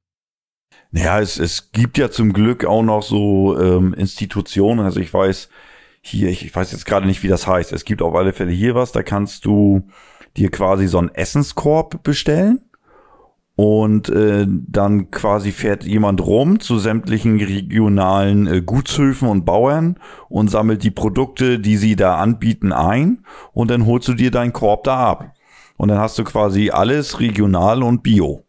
[0.90, 5.48] Naja, es, es gibt ja zum Glück auch noch so ähm, Institutionen, also ich weiß
[6.07, 7.73] hier, ich, ich weiß jetzt gerade nicht, wie das heißt.
[7.73, 9.88] Es gibt auf alle Fälle hier was, da kannst du
[10.37, 12.61] dir quasi so einen Essenskorb bestellen
[13.57, 20.51] und äh, dann quasi fährt jemand rum zu sämtlichen regionalen äh, Gutshöfen und Bauern und
[20.51, 24.85] sammelt die Produkte, die sie da anbieten, ein und dann holst du dir deinen Korb
[24.85, 25.33] da ab.
[25.77, 28.45] Und dann hast du quasi alles regional und bio.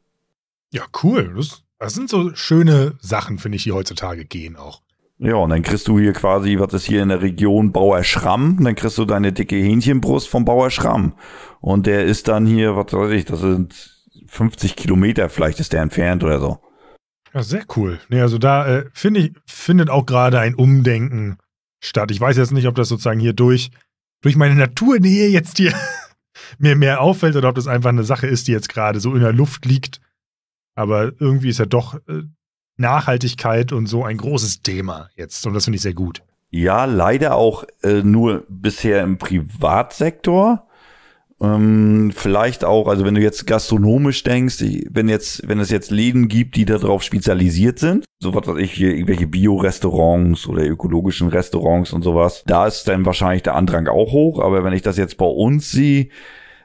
[0.72, 1.34] Ja, cool.
[1.38, 4.82] Das, das sind so schöne Sachen, finde ich, die heutzutage gehen auch.
[5.18, 8.62] Ja, und dann kriegst du hier quasi, was ist hier in der Region Bauer Schramm,
[8.62, 11.14] dann kriegst du deine dicke Hähnchenbrust vom Bauer Schramm.
[11.62, 13.96] Und der ist dann hier, was weiß ich, das sind
[14.28, 16.60] 50 Kilometer vielleicht ist der entfernt oder so.
[17.34, 18.00] Ja, sehr cool.
[18.10, 21.38] Nee, also da äh, finde ich, findet auch gerade ein Umdenken
[21.82, 22.12] statt.
[22.12, 23.72] Ich weiß jetzt nicht, ob das sozusagen hier durch,
[24.22, 25.74] durch meine Naturnähe jetzt hier
[26.58, 29.22] mir mehr auffällt oder ob das einfach eine Sache ist, die jetzt gerade so in
[29.22, 30.02] der Luft liegt.
[30.76, 32.24] Aber irgendwie ist ja doch äh,
[32.78, 35.46] Nachhaltigkeit und so ein großes Thema jetzt.
[35.46, 36.22] Und das finde ich sehr gut.
[36.52, 40.66] Ja, leider auch äh, nur bisher im Privatsektor.
[41.42, 46.30] Ähm, vielleicht auch, also wenn du jetzt gastronomisch denkst, wenn jetzt, wenn es jetzt Läden
[46.30, 51.92] gibt, die darauf spezialisiert sind, so was weiß ich, hier irgendwelche Bio-Restaurants oder ökologischen Restaurants
[51.92, 55.18] und sowas, da ist dann wahrscheinlich der Andrang auch hoch, aber wenn ich das jetzt
[55.18, 56.08] bei uns sehe,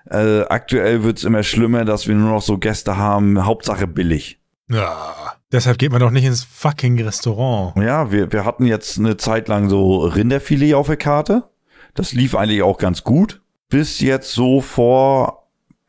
[0.09, 4.40] äh, aktuell wird's immer schlimmer, dass wir nur noch so Gäste haben, Hauptsache billig.
[4.71, 7.77] Ja, deshalb geht man doch nicht ins fucking Restaurant.
[7.77, 11.51] Ja, wir, wir hatten jetzt eine Zeit lang so Rinderfilet auf der Karte.
[11.95, 15.47] Das lief eigentlich auch ganz gut bis jetzt so vor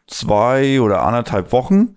[0.08, 1.96] zwei oder anderthalb Wochen,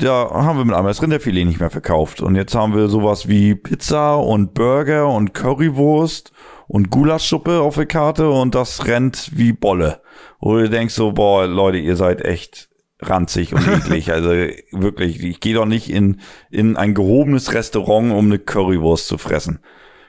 [0.00, 2.20] da haben wir mit einmal das Rinderfilet nicht mehr verkauft.
[2.20, 6.32] Und jetzt haben wir sowas wie Pizza und Burger und Currywurst
[6.68, 10.00] und Gulaschsuppe auf der Karte und das rennt wie Bolle.
[10.40, 12.68] Wo du denkst so, boah, Leute, ihr seid echt
[13.08, 14.12] ranzig und eklig.
[14.12, 14.30] Also
[14.72, 19.60] wirklich, ich gehe doch nicht in, in ein gehobenes Restaurant, um eine Currywurst zu fressen.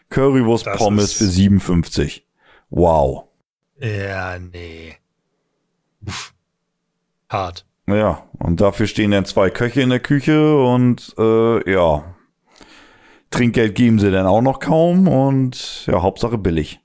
[0.10, 2.26] Currywurst das Pommes für 57.
[2.70, 3.26] Wow.
[3.80, 4.96] Ja, nee.
[6.06, 6.34] Uff.
[7.30, 7.66] Hart.
[7.88, 12.16] Ja, und dafür stehen dann zwei Köche in der Küche und äh, ja,
[13.30, 16.80] Trinkgeld geben sie dann auch noch kaum und ja, Hauptsache billig.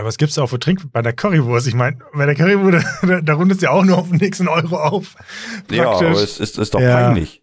[0.00, 1.66] Ja, was gibt's auch für Trink bei der Currywurst?
[1.66, 4.48] Ich meine, bei der Currywurst, da, da rundet es ja auch nur auf den nächsten
[4.48, 5.14] Euro auf.
[5.14, 5.76] Praktisch.
[5.76, 7.42] Ja, aber es ist, ist doch ja, peinlich.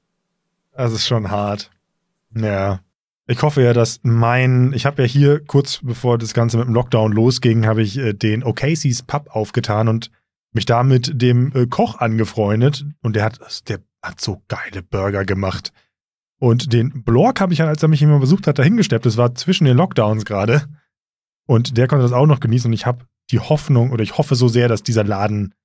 [0.76, 1.70] Das ist schon hart.
[2.34, 2.80] Ja.
[3.28, 6.74] Ich hoffe ja, dass mein, ich habe ja hier kurz bevor das Ganze mit dem
[6.74, 10.10] Lockdown losging, habe ich äh, den O'Casey's Pub aufgetan und
[10.52, 15.26] mich da mit dem äh, Koch angefreundet und der hat, der hat so geile Burger
[15.26, 15.74] gemacht.
[16.40, 19.06] Und den Blork habe ich, als er mich immer besucht hat, dahingesteppt.
[19.06, 20.68] Das war zwischen den Lockdowns gerade.
[21.48, 22.70] Und der konnte das auch noch genießen.
[22.70, 25.56] Und ich habe die Hoffnung oder ich hoffe so sehr, dass dieser Laden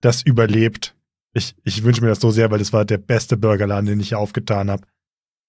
[0.00, 0.96] das überlebt.
[1.32, 4.08] Ich, ich wünsche mir das so sehr, weil das war der beste Burgerladen, den ich
[4.08, 4.82] hier aufgetan habe.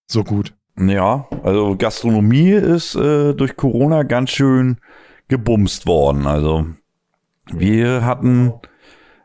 [0.05, 0.53] So gut.
[0.77, 4.77] Ja, also Gastronomie ist äh, durch Corona ganz schön
[5.27, 6.27] gebumst worden.
[6.27, 6.67] Also
[7.51, 8.53] wir hatten,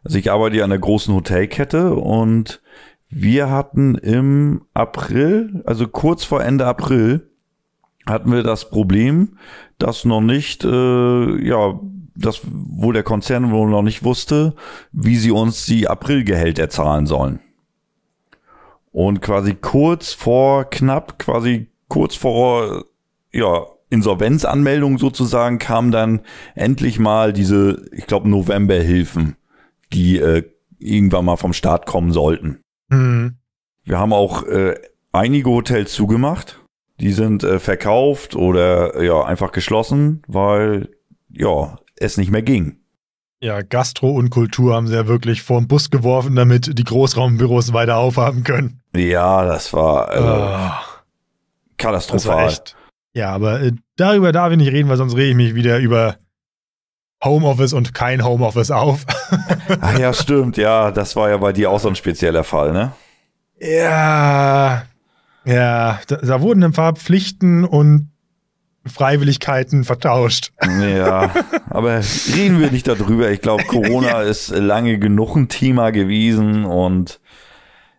[0.03, 2.63] also ich arbeite ja an der großen Hotelkette und
[3.09, 7.29] wir hatten im April, also kurz vor Ende April,
[8.07, 9.37] hatten wir das Problem,
[9.83, 11.79] dass noch nicht, äh, ja,
[12.15, 14.55] das, wo der Konzern wohl noch nicht wusste,
[14.93, 17.41] wie sie uns die Aprilgehälter zahlen sollen.
[18.93, 22.85] Und quasi kurz vor, knapp, quasi kurz vor,
[23.33, 26.21] ja, Insolvenzanmeldung sozusagen kam dann
[26.55, 29.37] endlich mal diese, ich glaube, Novemberhilfen,
[29.93, 30.45] die äh,
[30.79, 32.61] irgendwann mal vom Staat kommen sollten.
[32.89, 33.37] Mhm.
[33.85, 34.77] Wir haben auch äh,
[35.13, 36.62] einige Hotels zugemacht.
[37.03, 40.89] Die sind äh, verkauft oder ja einfach geschlossen, weil
[41.31, 42.77] ja es nicht mehr ging.
[43.41, 47.73] Ja, Gastro und Kultur haben sie ja wirklich vor den Bus geworfen, damit die Großraumbüros
[47.73, 48.81] weiter aufhaben können.
[48.95, 51.03] Ja, das war also, oh,
[51.77, 52.45] katastrophal.
[52.45, 52.83] Das war
[53.15, 56.19] ja, aber äh, darüber darf ich nicht reden, weil sonst rede ich mich wieder über
[57.25, 59.05] Homeoffice und kein Homeoffice auf.
[59.81, 62.93] Ach ja, stimmt, ja, das war ja bei dir auch so ein spezieller Fall, ne?
[63.59, 64.85] Ja,
[65.45, 68.13] ja, da, da wurden ein paar Pflichten und
[68.85, 70.53] Freiwilligkeiten vertauscht.
[70.61, 71.33] Ja,
[71.71, 72.01] aber
[72.35, 73.31] reden wir nicht darüber.
[73.31, 74.23] Ich glaube, Corona ja.
[74.23, 77.21] ist lange genug ein Thema gewesen und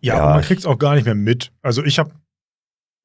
[0.02, 0.26] ja, ja.
[0.34, 1.54] man kriegt es auch gar nicht mehr mit.
[1.62, 2.12] Also ich habe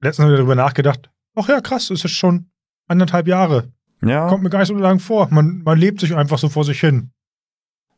[0.01, 1.11] letztens darüber nachgedacht.
[1.37, 2.51] Ach ja, krass, es ist schon
[2.89, 3.73] anderthalb Jahre.
[4.03, 4.29] Ja.
[4.29, 5.29] Kommt mir gar nicht so lang vor.
[5.31, 7.13] Man, man lebt sich einfach so vor sich hin.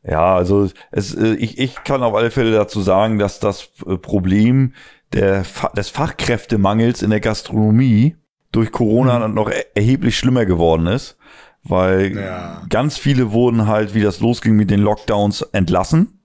[0.02, 3.96] Ja, also es, äh, ich, ich kann auf alle Fälle dazu sagen, dass das äh,
[3.96, 4.74] Problem
[5.12, 5.44] der,
[5.76, 8.16] des Fachkräftemangels in der Gastronomie
[8.52, 9.34] durch Corona mhm.
[9.34, 11.16] noch erheblich schlimmer geworden ist,
[11.62, 12.62] weil ja.
[12.68, 16.20] ganz viele wurden halt, wie das losging mit den Lockdowns, entlassen.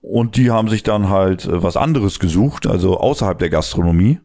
[0.00, 4.20] Und die haben sich dann halt äh, was anderes gesucht, also außerhalb der Gastronomie.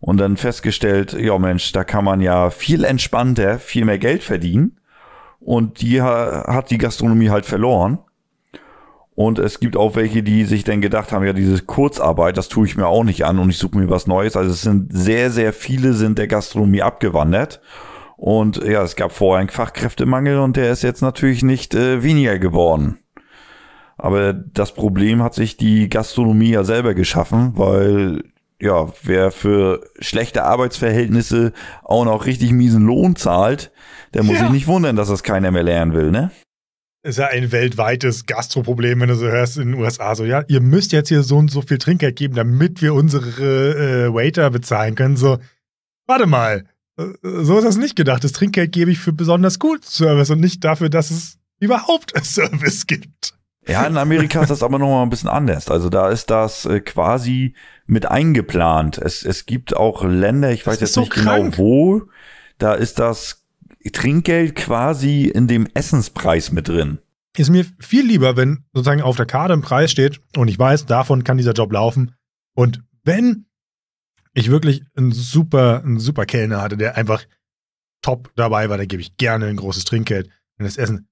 [0.00, 4.80] Und dann festgestellt, ja Mensch, da kann man ja viel entspannter, viel mehr Geld verdienen.
[5.38, 7.98] Und die hat die Gastronomie halt verloren.
[9.14, 12.66] Und es gibt auch welche, die sich dann gedacht haben, ja, diese Kurzarbeit, das tue
[12.66, 14.36] ich mir auch nicht an und ich suche mir was Neues.
[14.36, 17.60] Also es sind sehr, sehr viele sind der Gastronomie abgewandert.
[18.16, 22.38] Und ja, es gab vorher einen Fachkräftemangel und der ist jetzt natürlich nicht äh, weniger
[22.38, 22.98] geworden.
[23.98, 28.22] Aber das Problem hat sich die Gastronomie ja selber geschaffen, weil
[28.60, 33.72] ja, wer für schlechte Arbeitsverhältnisse auch noch richtig miesen Lohn zahlt,
[34.14, 34.42] der muss ja.
[34.42, 36.30] sich nicht wundern, dass das keiner mehr lernen will, ne?
[37.02, 40.14] Ist ja ein weltweites Gastroproblem, wenn du so hörst in den USA.
[40.14, 44.06] So, ja, ihr müsst jetzt hier so und so viel Trinkgeld geben, damit wir unsere
[44.06, 45.16] äh, Waiter bezahlen können.
[45.16, 45.38] So,
[46.06, 46.64] warte mal,
[47.22, 48.22] so ist das nicht gedacht.
[48.22, 52.86] Das Trinkgeld gebe ich für besonders guten Service und nicht dafür, dass es überhaupt Service
[52.86, 53.34] gibt.
[53.66, 55.68] Ja, in Amerika ist das aber nochmal ein bisschen anders.
[55.68, 57.54] Also da ist das äh, quasi
[57.86, 58.98] mit eingeplant.
[58.98, 61.56] Es, es gibt auch Länder, ich weiß jetzt so nicht genau krank.
[61.56, 62.02] genau wo,
[62.58, 63.41] da ist das
[63.90, 66.98] Trinkgeld quasi in dem Essenspreis mit drin.
[67.36, 70.86] Ist mir viel lieber, wenn sozusagen auf der Karte ein Preis steht und ich weiß,
[70.86, 72.14] davon kann dieser Job laufen.
[72.54, 73.46] Und wenn
[74.34, 77.24] ich wirklich einen super, einen super Kellner hatte, der einfach
[78.02, 80.28] top dabei war, da gebe ich gerne ein großes Trinkgeld.
[80.56, 81.08] Wenn das Essen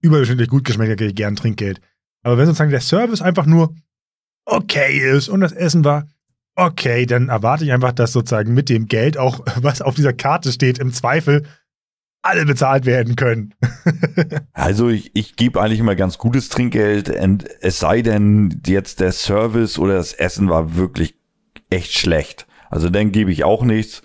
[0.00, 1.80] überdurchschnittlich gut geschmeckt hat, gebe ich gerne Trinkgeld.
[2.22, 3.74] Aber wenn sozusagen der Service einfach nur
[4.46, 6.08] okay ist und das Essen war
[6.58, 10.52] okay, dann erwarte ich einfach, dass sozusagen mit dem Geld auch, was auf dieser Karte
[10.52, 11.44] steht, im Zweifel
[12.22, 13.54] alle bezahlt werden können.
[14.52, 17.08] also ich, ich gebe eigentlich immer ganz gutes Trinkgeld,
[17.60, 21.14] es sei denn, jetzt der Service oder das Essen war wirklich
[21.70, 22.46] echt schlecht.
[22.70, 24.02] Also dann gebe ich auch nichts.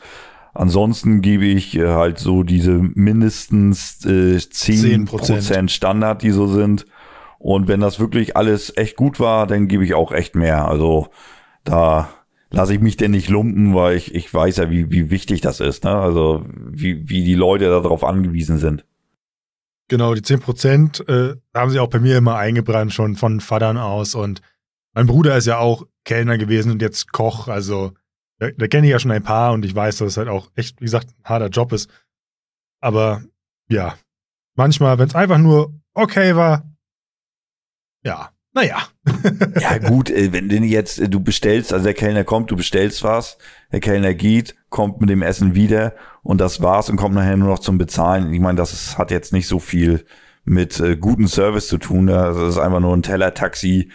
[0.53, 5.69] Ansonsten gebe ich äh, halt so diese mindestens äh, 10%, 10%.
[5.69, 6.85] Standard, die so sind.
[7.39, 10.67] Und wenn das wirklich alles echt gut war, dann gebe ich auch echt mehr.
[10.67, 11.07] Also
[11.63, 12.09] da
[12.53, 15.59] lasse ich mich denn nicht lumpen, weil ich, ich weiß ja, wie, wie wichtig das
[15.59, 15.95] ist, ne?
[15.95, 18.85] Also wie, wie die Leute darauf angewiesen sind.
[19.89, 23.77] Genau, die 10 Prozent äh, haben sie auch bei mir immer eingebrannt, schon von Vatern
[23.77, 24.15] aus.
[24.15, 24.41] Und
[24.93, 27.47] mein Bruder ist ja auch Kellner gewesen und jetzt Koch.
[27.47, 27.93] Also
[28.37, 30.51] da, da kenne ich ja schon ein paar und ich weiß, dass es halt auch
[30.55, 31.89] echt, wie gesagt, ein harter Job ist.
[32.79, 33.23] Aber
[33.67, 33.95] ja,
[34.55, 36.69] manchmal, wenn es einfach nur okay war,
[38.03, 38.77] ja, naja.
[39.59, 43.03] ja, gut, äh, wenn du jetzt, äh, du bestellst, also der Kellner kommt, du bestellst
[43.03, 43.37] was,
[43.71, 47.49] der Kellner geht, kommt mit dem Essen wieder und das war's und kommt nachher nur
[47.49, 48.33] noch zum Bezahlen.
[48.33, 50.05] Ich meine, das ist, hat jetzt nicht so viel
[50.45, 52.07] mit äh, guten Service zu tun.
[52.07, 53.91] Das ist einfach nur ein Teller-Taxi,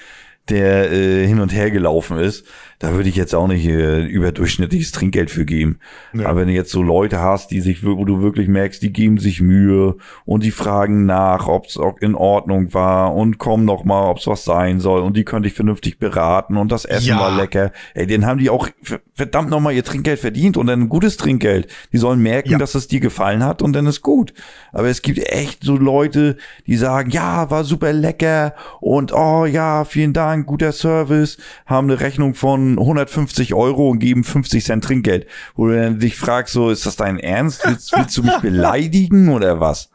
[0.48, 2.46] der äh, hin und her gelaufen ist.
[2.79, 5.79] Da würde ich jetzt auch nicht äh, überdurchschnittliches Trinkgeld für geben.
[6.12, 6.29] Ja.
[6.29, 9.18] Aber wenn du jetzt so Leute hast, die sich, wo du wirklich merkst, die geben
[9.18, 14.09] sich Mühe und die fragen nach, ob es in Ordnung war und kommen noch mal,
[14.09, 17.20] ob es was sein soll und die könnte ich vernünftig beraten und das Essen ja.
[17.20, 17.72] war lecker.
[17.95, 18.68] Ey, den haben die auch
[19.12, 21.66] verdammt noch mal ihr Trinkgeld verdient und dann ein gutes Trinkgeld.
[21.93, 22.59] Die sollen merken, ja.
[22.59, 24.33] dass es dir gefallen hat und dann ist gut.
[24.72, 26.37] Aber es gibt echt so Leute,
[26.68, 31.99] die sagen, ja, war super lecker und oh ja, vielen Dank, guter Service, haben eine
[31.99, 35.27] Rechnung von 150 Euro und geben 50 Cent Trinkgeld.
[35.55, 37.64] Wo du dann dich fragst, so, ist das dein Ernst?
[37.64, 39.91] Willst, willst du mich beleidigen oder was?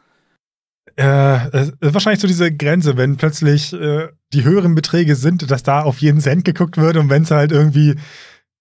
[0.96, 5.82] Äh, ist wahrscheinlich so diese Grenze, wenn plötzlich äh, die höheren Beträge sind, dass da
[5.82, 7.96] auf jeden Cent geguckt wird und wenn es halt irgendwie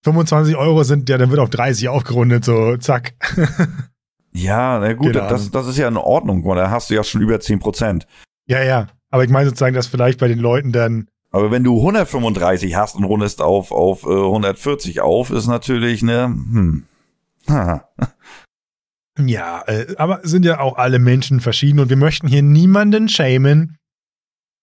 [0.03, 3.13] 25 Euro sind, ja, dann wird auf 30 aufgerundet, so zack.
[4.31, 7.39] ja, na gut, das, das ist ja in Ordnung, da hast du ja schon über
[7.39, 8.07] 10 Prozent.
[8.47, 8.87] Ja, ja.
[9.11, 12.95] Aber ich meine sozusagen, dass vielleicht bei den Leuten dann aber wenn du 135 hast
[12.95, 16.85] und rundest auf, auf äh, 140 auf, ist natürlich, ne, hm.
[19.19, 23.77] ja, äh, aber sind ja auch alle Menschen verschieden und wir möchten hier niemanden schämen,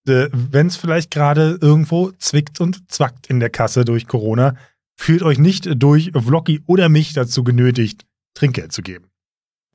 [0.07, 4.55] äh, wenn es vielleicht gerade irgendwo zwickt und zwackt in der Kasse durch Corona.
[4.95, 9.09] Fühlt euch nicht durch Vloggy oder mich dazu genötigt, Trinkgeld zu geben.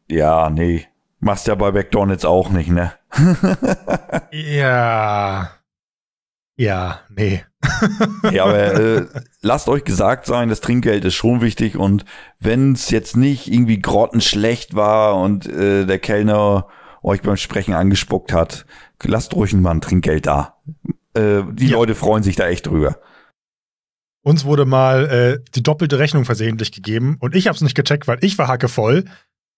[0.08, 0.86] Ja, nee.
[1.20, 2.94] Machst ja bei McDonalds auch nicht, ne?
[4.32, 5.55] ja.
[6.56, 7.44] Ja, nee.
[8.32, 9.06] ja, aber äh,
[9.42, 12.04] lasst euch gesagt sein, das Trinkgeld ist schon wichtig und
[12.40, 16.68] wenn es jetzt nicht irgendwie grottenschlecht war und äh, der Kellner
[17.02, 18.64] euch beim Sprechen angespuckt hat,
[19.02, 20.56] lasst ruhig mal ein Trinkgeld da.
[21.14, 21.76] Äh, die ja.
[21.76, 23.00] Leute freuen sich da echt drüber.
[24.22, 28.08] Uns wurde mal äh, die doppelte Rechnung versehentlich gegeben und ich habe es nicht gecheckt,
[28.08, 29.04] weil ich war hackevoll.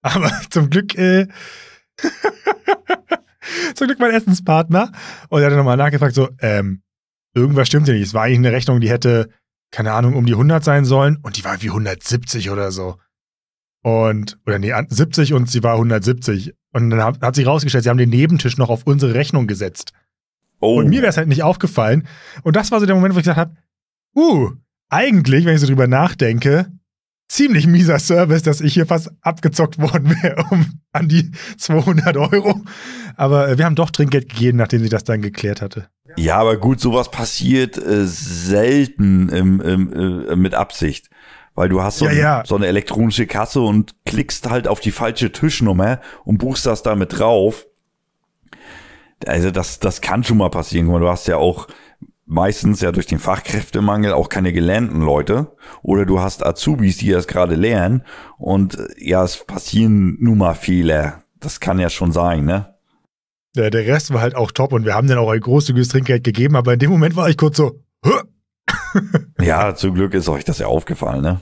[0.03, 1.28] Aber zum Glück äh,
[3.74, 4.92] zum Glück mein Essenspartner.
[5.28, 6.82] Und er hat nochmal nachgefragt, so, ähm,
[7.35, 8.03] irgendwas stimmte nicht.
[8.03, 9.29] Es war eigentlich eine Rechnung, die hätte,
[9.70, 12.97] keine Ahnung, um die 100 sein sollen und die war wie 170 oder so.
[13.83, 16.55] Und, oder nee, 70 und sie war 170.
[16.72, 19.93] Und dann hat, hat sich rausgestellt, sie haben den Nebentisch noch auf unsere Rechnung gesetzt.
[20.61, 20.79] Oh.
[20.79, 22.07] Und mir wäre es halt nicht aufgefallen.
[22.43, 23.55] Und das war so der Moment, wo ich gesagt habe,
[24.16, 24.51] uh,
[24.89, 26.70] eigentlich, wenn ich so drüber nachdenke,
[27.29, 32.62] ziemlich mieser Service, dass ich hier fast abgezockt worden wäre um an die 200 Euro.
[33.16, 35.89] Aber äh, wir haben doch Trinkgeld gegeben, nachdem sie das dann geklärt hatte.
[36.19, 41.11] Ja, aber gut, sowas passiert äh, selten im, im, äh, mit Absicht.
[41.55, 42.43] Weil du hast so, ja, ja.
[42.47, 47.19] so, eine elektronische Kasse und klickst halt auf die falsche Tischnummer und buchst das damit
[47.19, 47.66] drauf.
[49.27, 50.87] Also das, das kann schon mal passieren.
[50.87, 51.66] Du hast ja auch
[52.27, 55.57] meistens ja durch den Fachkräftemangel auch keine gelernten Leute.
[55.83, 58.03] Oder du hast Azubis, die das gerade lernen.
[58.37, 61.23] Und äh, ja, es passieren nun mal Fehler.
[61.41, 62.75] Das kann ja schon sein, ne?
[63.59, 66.22] Der, der Rest war halt auch top und wir haben dann auch ein großzügiges Trinkgeld
[66.22, 67.82] gegeben, aber in dem Moment war ich kurz so.
[69.40, 71.40] ja, zum Glück ist euch das ja aufgefallen, ne?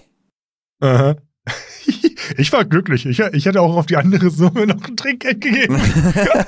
[0.81, 1.17] Aha.
[2.39, 3.07] Ich war glücklich.
[3.07, 5.81] Ich, ich hätte auch auf die andere Summe noch ein Trinkgeld gegeben.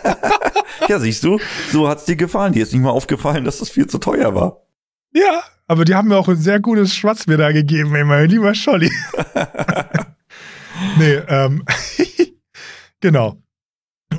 [0.88, 1.38] ja, siehst du,
[1.70, 2.52] so hat's dir gefallen.
[2.52, 4.66] Dir ist nicht mal aufgefallen, dass das viel zu teuer war.
[5.14, 8.52] Ja, aber die haben mir auch ein sehr gutes Schwarzbier da gegeben, ey, mein lieber
[8.56, 8.90] Scholli.
[10.98, 11.64] nee, ähm,
[13.00, 13.38] genau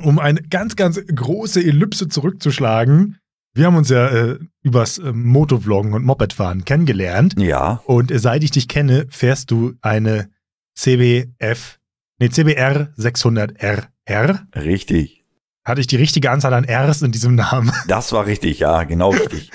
[0.02, 3.18] um eine ganz, ganz große Ellipse zurückzuschlagen,
[3.52, 7.34] wir haben uns ja äh, übers äh, Motovloggen und Mopedfahren kennengelernt.
[7.36, 7.82] Ja.
[7.84, 10.30] Und äh, seit ich dich kenne, fährst du eine
[10.76, 11.78] CBF,
[12.18, 14.40] nee, CBR 600RR.
[14.54, 15.24] Richtig.
[15.64, 17.72] Hatte ich die richtige Anzahl an Rs in diesem Namen?
[17.88, 19.50] Das war richtig, ja, genau richtig.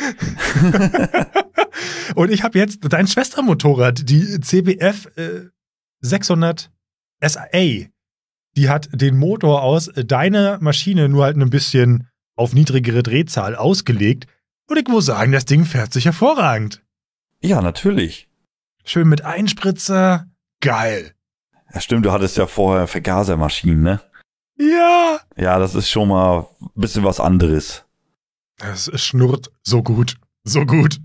[2.15, 5.49] und ich habe jetzt dein Schwestermotorrad, die CBF äh,
[6.01, 6.69] 600
[7.21, 7.47] SA
[8.55, 14.27] die hat den Motor aus deiner Maschine nur halt ein bisschen auf niedrigere Drehzahl ausgelegt.
[14.67, 16.83] Und ich muss sagen, das Ding fährt sich hervorragend.
[17.41, 18.27] Ja, natürlich.
[18.83, 20.27] Schön mit Einspritzer.
[20.61, 21.13] Geil.
[21.73, 24.01] Ja, stimmt, du hattest ja vorher Vergasermaschinen, ne?
[24.57, 25.19] Ja.
[25.35, 27.83] Ja, das ist schon mal ein bisschen was anderes.
[28.57, 30.15] Es schnurrt so gut.
[30.43, 30.99] So gut.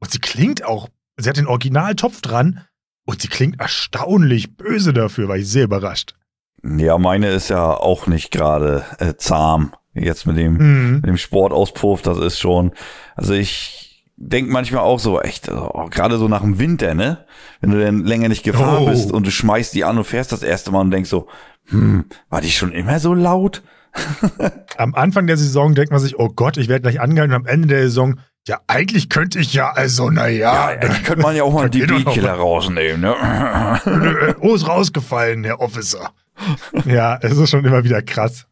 [0.00, 0.88] Und sie klingt auch.
[1.16, 2.66] Sie hat den Originaltopf dran
[3.06, 6.14] und sie klingt erstaunlich böse dafür, war ich sehr überrascht.
[6.62, 9.72] Ja, meine ist ja auch nicht gerade äh, zahm.
[9.94, 10.94] Jetzt mit dem, mhm.
[10.96, 12.72] mit dem Sportauspuff, das ist schon.
[13.16, 17.24] Also ich denk manchmal auch so, echt, also, gerade so nach dem Winter, ne?
[17.60, 18.90] Wenn du dann länger nicht gefahren oh.
[18.90, 21.28] bist und du schmeißt die an und fährst das erste Mal und denkst so,
[21.68, 23.62] hm, war die schon immer so laut?
[24.76, 27.46] am Anfang der Saison denkt man sich, oh Gott, ich werde gleich angehalten und am
[27.46, 30.52] Ende der Saison, ja, eigentlich könnte ich ja, also, naja.
[30.52, 34.36] Ja, eigentlich könnte man ja auch mal die B-Killer rausnehmen, ne?
[34.40, 36.12] oh, ist rausgefallen, Herr Officer
[36.84, 38.46] ja, es ist schon immer wieder krass.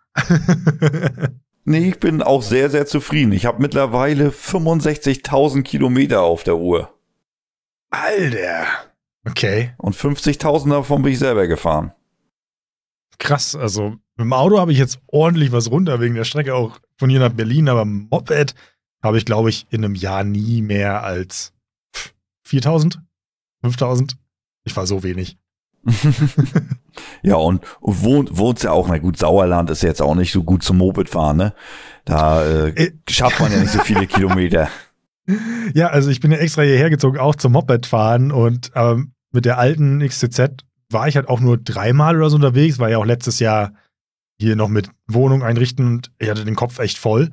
[1.65, 3.33] nee, ich bin auch sehr, sehr zufrieden.
[3.33, 6.93] Ich habe mittlerweile 65.000 Kilometer auf der Uhr.
[7.91, 8.67] Alter.
[9.27, 9.75] Okay.
[9.79, 11.93] Und 50.000 davon bin ich selber gefahren.
[13.19, 13.55] Krass.
[13.55, 17.11] Also mit dem Auto habe ich jetzt ordentlich was runter wegen der Strecke auch von
[17.11, 18.55] hier nach Berlin, aber Moped
[19.03, 21.53] habe ich, glaube ich, in einem Jahr nie mehr als
[22.45, 23.01] 4000,
[23.63, 24.17] 5000.
[24.65, 25.39] Ich war so wenig.
[27.23, 30.63] ja, und wohnt, wohnt ja auch, na gut, Sauerland ist jetzt auch nicht so gut
[30.63, 31.55] zum Moped fahren, ne?
[32.05, 34.69] Da äh, äh, schafft man ja nicht so viele Kilometer.
[35.75, 39.45] Ja, also ich bin ja extra hierher gezogen, auch zum Moped fahren und ähm, mit
[39.45, 43.05] der alten XTZ war ich halt auch nur dreimal oder so unterwegs, war ja auch
[43.05, 43.73] letztes Jahr
[44.41, 47.31] hier noch mit Wohnung einrichten und ich hatte den Kopf echt voll.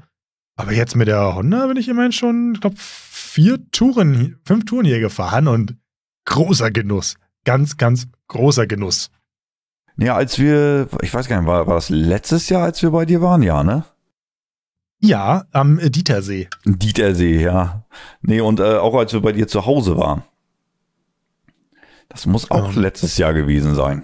[0.57, 4.85] Aber jetzt mit der Honda bin ich immerhin schon, ich glaube, vier Touren, fünf Touren
[4.85, 5.75] hier gefahren und
[6.25, 7.15] großer Genuss.
[7.43, 9.09] Ganz, ganz großer Genuss.
[9.97, 13.05] Ja, als wir, ich weiß gar nicht, war, war das letztes Jahr, als wir bei
[13.05, 13.85] dir waren, ja, ne?
[14.99, 16.49] Ja, am Dietersee.
[16.65, 17.85] Dietersee, ja.
[18.21, 20.23] Nee, und äh, auch als wir bei dir zu Hause waren.
[22.09, 24.03] Das muss auch ähm, letztes Jahr gewesen sein.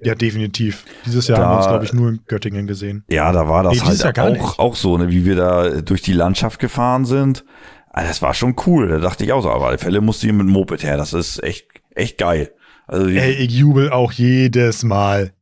[0.00, 0.84] Ja, definitiv.
[1.06, 3.04] Dieses Jahr da, haben wir uns, glaube ich, nur in Göttingen gesehen.
[3.08, 6.12] Ja, da war das nee, halt auch, auch so, ne, wie wir da durch die
[6.12, 7.44] Landschaft gefahren sind.
[7.90, 8.88] Also das war schon cool.
[8.88, 10.96] Da dachte ich auch so, aber alle Fälle musste ich mit dem Moped her.
[10.96, 12.52] Das ist echt, echt geil.
[12.88, 15.32] Also Ey, ich jubel auch jedes Mal.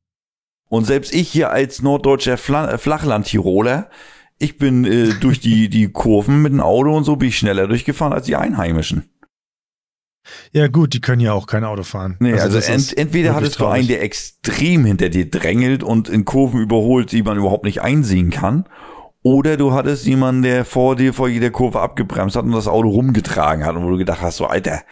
[0.69, 3.89] Und selbst ich hier als norddeutscher Flachland-Tiroler,
[4.39, 7.69] ich bin äh, durch die, die Kurven mit dem Auto und so bin ich schneller
[7.69, 9.09] durchgefahren als die Einheimischen.
[10.53, 12.17] Ja, gut, die können ja auch kein Auto fahren.
[12.19, 16.25] Nee, also, also ent, entweder hattest du einen, der extrem hinter dir drängelt und in
[16.25, 18.65] Kurven überholt, die man überhaupt nicht einsehen kann.
[19.23, 22.89] Oder du hattest jemanden, der vor dir vor jeder Kurve abgebremst hat und das Auto
[22.89, 24.83] rumgetragen hat und wo du gedacht hast, so Alter,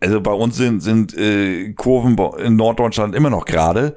[0.00, 3.96] also bei uns sind, sind äh, Kurven in Norddeutschland immer noch gerade.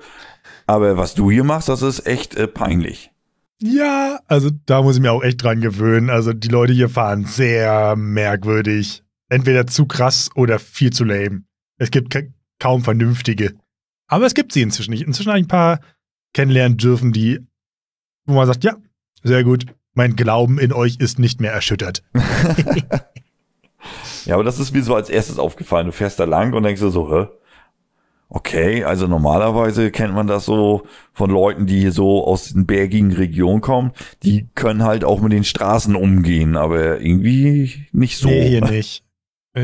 [0.65, 3.11] Aber was du hier machst, das ist echt äh, peinlich.
[3.59, 6.09] Ja, also da muss ich mir auch echt dran gewöhnen.
[6.09, 11.43] Also die Leute hier fahren sehr merkwürdig entweder zu krass oder viel zu lame.
[11.78, 12.17] Es gibt
[12.59, 13.55] kaum vernünftige.
[14.07, 15.05] Aber es gibt sie inzwischen nicht.
[15.05, 15.80] Inzwischen ein paar
[16.34, 17.39] kennenlernen dürfen, die,
[18.25, 18.78] wo man sagt, ja,
[19.23, 22.03] sehr gut, mein Glauben in euch ist nicht mehr erschüttert.
[24.28, 25.86] ja, aber das ist mir so als erstes aufgefallen.
[25.86, 27.28] Du fährst da lang und denkst so, hä?
[28.30, 33.13] Okay, also normalerweise kennt man das so von Leuten, die hier so aus den bergigen
[33.13, 33.93] Regionen kommen.
[34.23, 38.28] Die können halt auch mit den Straßen umgehen, aber irgendwie nicht so.
[38.28, 39.05] Nee, hier nicht.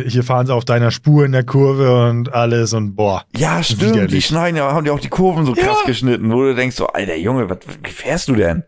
[0.07, 3.25] Hier fahren sie auf deiner Spur in der Kurve und alles und boah.
[3.35, 3.81] Ja, stimmt.
[3.81, 4.11] Widerlich.
[4.11, 6.87] Die schneiden ja, haben ja auch die Kurven so krass geschnitten, wo du denkst so,
[6.87, 8.63] alter Junge, was, wie fährst du denn?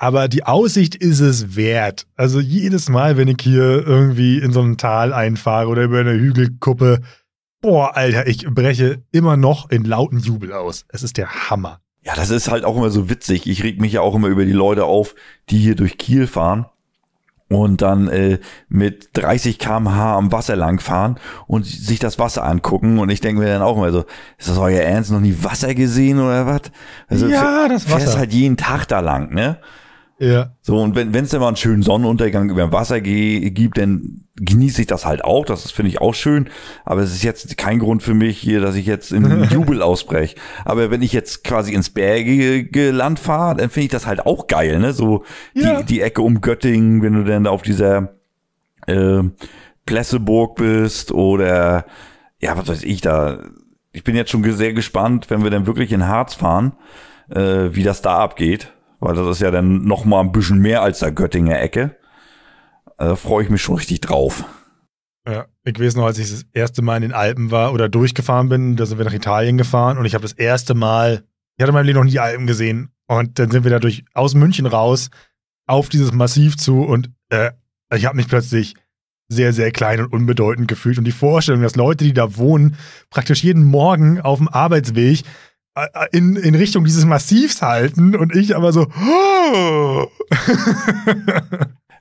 [0.00, 2.06] Aber die Aussicht ist es wert.
[2.14, 6.12] Also jedes Mal, wenn ich hier irgendwie in so ein Tal einfahre oder über eine
[6.12, 7.00] Hügelkuppe,
[7.60, 10.84] boah, Alter, ich breche immer noch in lauten Jubel aus.
[10.88, 11.80] Es ist der Hammer.
[12.02, 13.48] Ja, das ist halt auch immer so witzig.
[13.48, 15.16] Ich reg mich ja auch immer über die Leute auf,
[15.50, 16.66] die hier durch Kiel fahren
[17.48, 18.38] und dann äh,
[18.68, 21.18] mit 30 km/h am Wasser langfahren
[21.48, 23.00] und sich das Wasser angucken.
[23.00, 24.04] Und ich denke mir dann auch immer so,
[24.38, 25.10] ist das euer Ernst?
[25.10, 26.62] Noch nie Wasser gesehen oder was?
[27.08, 27.98] Also ja, das Wasser.
[27.98, 29.58] Fährst halt jeden Tag da lang, ne?
[30.20, 30.56] Ja.
[30.62, 34.80] So, und wenn es dann mal einen schönen Sonnenuntergang über dem Wasser gibt, dann genieße
[34.80, 35.44] ich das halt auch.
[35.44, 36.50] Das finde ich auch schön.
[36.84, 40.34] Aber es ist jetzt kein Grund für mich hier, dass ich jetzt in Jubel ausbreche.
[40.64, 44.48] Aber wenn ich jetzt quasi ins bergige Land fahre, dann finde ich das halt auch
[44.48, 44.92] geil, ne?
[44.92, 45.82] So ja.
[45.82, 48.14] die, die Ecke um Göttingen, wenn du dann auf dieser
[48.88, 49.22] äh,
[49.86, 51.86] Plesseburg bist oder
[52.40, 53.38] ja, was weiß ich da.
[53.92, 56.72] Ich bin jetzt schon sehr gespannt, wenn wir dann wirklich in Harz fahren,
[57.30, 60.82] äh, wie das da abgeht weil das ist ja dann noch mal ein bisschen mehr
[60.82, 61.96] als der Göttinger Ecke.
[62.96, 64.44] Da freue ich mich schon richtig drauf.
[65.26, 68.48] Ja, ich weiß noch, als ich das erste Mal in den Alpen war oder durchgefahren
[68.48, 71.24] bin, da sind wir nach Italien gefahren und ich habe das erste Mal,
[71.56, 74.34] ich hatte in meinem Leben noch nie Alpen gesehen und dann sind wir dadurch aus
[74.34, 75.10] München raus
[75.66, 77.50] auf dieses Massiv zu und äh,
[77.94, 78.74] ich habe mich plötzlich
[79.28, 82.76] sehr, sehr klein und unbedeutend gefühlt und die Vorstellung, dass Leute, die da wohnen,
[83.10, 85.24] praktisch jeden Morgen auf dem Arbeitsweg äh,
[86.12, 88.86] in, in Richtung dieses Massivs halten und ich aber so.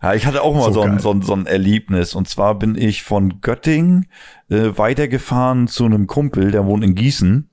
[0.01, 2.13] Ja, ich hatte auch mal so, so, ein, so, so, ein Erlebnis.
[2.13, 4.05] Und zwar bin ich von Göttingen
[4.49, 7.49] äh, weitergefahren zu einem Kumpel, der wohnt in Gießen.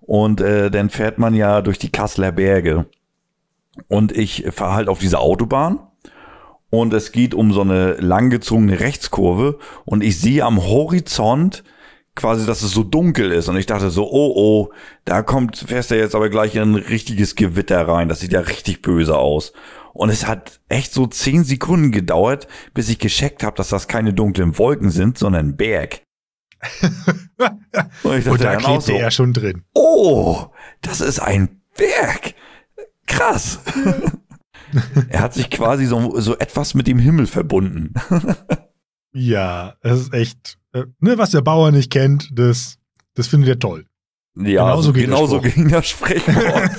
[0.00, 2.86] Und äh, dann fährt man ja durch die Kasseler Berge.
[3.88, 5.78] Und ich fahre halt auf dieser Autobahn.
[6.70, 9.58] Und es geht um so eine langgezogene Rechtskurve.
[9.84, 11.64] Und ich sehe am Horizont
[12.14, 13.48] quasi, dass es so dunkel ist.
[13.48, 14.72] Und ich dachte so, oh oh,
[15.04, 18.08] da kommt, fährst du jetzt aber gleich in ein richtiges Gewitter rein.
[18.08, 19.52] Das sieht ja richtig böse aus.
[19.92, 24.12] Und es hat echt so zehn Sekunden gedauert, bis ich gescheckt habe, dass das keine
[24.12, 26.02] dunklen Wolken sind, sondern ein Berg.
[28.02, 29.62] und, ich dachte und da klebt so, er schon drin.
[29.74, 30.46] Oh,
[30.82, 32.34] das ist ein Berg.
[33.06, 33.60] Krass.
[35.08, 37.94] er hat sich quasi so, so etwas mit dem Himmel verbunden.
[39.12, 42.78] Ja, es ist echt, äh, ne, was der Bauer nicht kennt, das,
[43.14, 43.86] das findet er toll.
[44.36, 46.70] Ja, genauso, ging, genauso der ging das Sprichwort.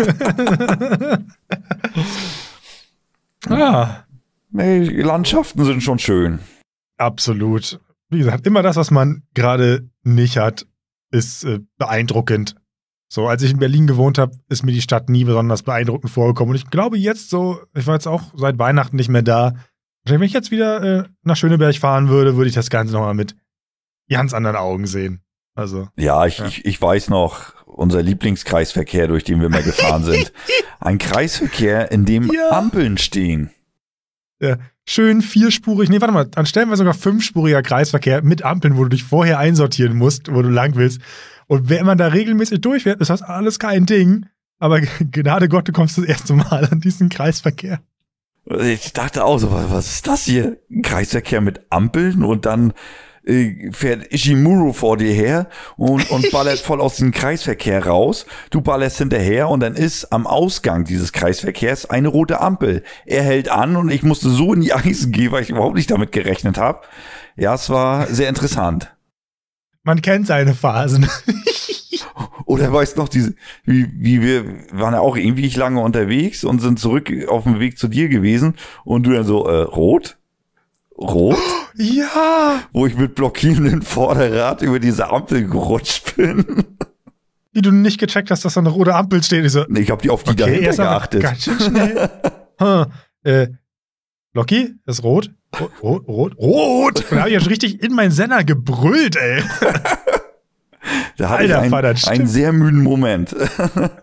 [3.49, 4.01] ah.
[4.51, 6.39] Nee, die Landschaften sind schon schön.
[6.97, 7.81] Absolut.
[8.09, 10.65] Wie gesagt, immer das, was man gerade nicht hat,
[11.11, 12.55] ist äh, beeindruckend.
[13.09, 16.51] So, als ich in Berlin gewohnt habe, ist mir die Stadt nie besonders beeindruckend vorgekommen.
[16.51, 19.55] Und ich glaube jetzt so, ich war jetzt auch seit Weihnachten nicht mehr da.
[20.05, 23.35] Wenn ich jetzt wieder äh, nach Schöneberg fahren würde, würde ich das Ganze nochmal mit
[24.09, 25.21] ganz anderen Augen sehen.
[25.55, 25.87] Also.
[25.95, 26.47] Ja, ich, ja.
[26.47, 30.33] ich, ich weiß noch, unser Lieblingskreisverkehr, durch den wir mal gefahren sind.
[30.79, 32.51] Ein Kreisverkehr, in dem ja.
[32.51, 33.51] Ampeln stehen.
[34.39, 38.83] Ja, schön vierspurig, nee, warte mal, dann stellen wir sogar fünfspuriger Kreisverkehr mit Ampeln, wo
[38.83, 40.99] du dich vorher einsortieren musst, wo du lang willst.
[41.47, 44.25] Und wenn man da regelmäßig durchfährt, ist das alles kein Ding.
[44.59, 47.79] Aber Gnade Gott, du kommst das erste Mal an diesen Kreisverkehr.
[48.61, 50.57] Ich dachte auch so, was ist das hier?
[50.69, 52.73] Ein Kreisverkehr mit Ampeln und dann
[53.25, 58.25] äh, fährt Ishimuro vor dir her und, und ballert voll aus dem Kreisverkehr raus.
[58.49, 62.83] Du ballerst hinterher und dann ist am Ausgang dieses Kreisverkehrs eine rote Ampel.
[63.05, 65.91] Er hält an und ich musste so in die Eisen gehen, weil ich überhaupt nicht
[65.91, 66.81] damit gerechnet habe.
[67.35, 68.95] Ja, es war sehr interessant.
[69.83, 71.07] Man kennt seine Phasen.
[72.45, 76.79] Oder weißt noch, diese, wie, wie wir waren ja auch ewig lange unterwegs und sind
[76.79, 80.17] zurück auf dem Weg zu dir gewesen und du dann so, äh, rot?
[80.97, 81.37] Rot?
[81.75, 82.63] Ja!
[82.71, 86.63] Wo ich mit blockierendem Vorderrad über diese Ampel gerutscht bin.
[87.51, 89.45] Wie du nicht gecheckt hast, dass da eine rote Ampel steht.
[89.45, 91.21] Ich, so, nee, ich habe die auf die okay, dahinter geachtet.
[91.21, 92.09] Ganz schön schnell.
[92.61, 92.85] huh.
[93.23, 93.47] äh,
[94.33, 95.31] Locky, ist rot.
[95.81, 96.99] Rot, rot, rot.
[96.99, 99.41] Und da habe ich ja richtig in meinen Sender gebrüllt, ey.
[101.17, 103.33] da hatte Alter, ich einen, einen sehr müden Moment.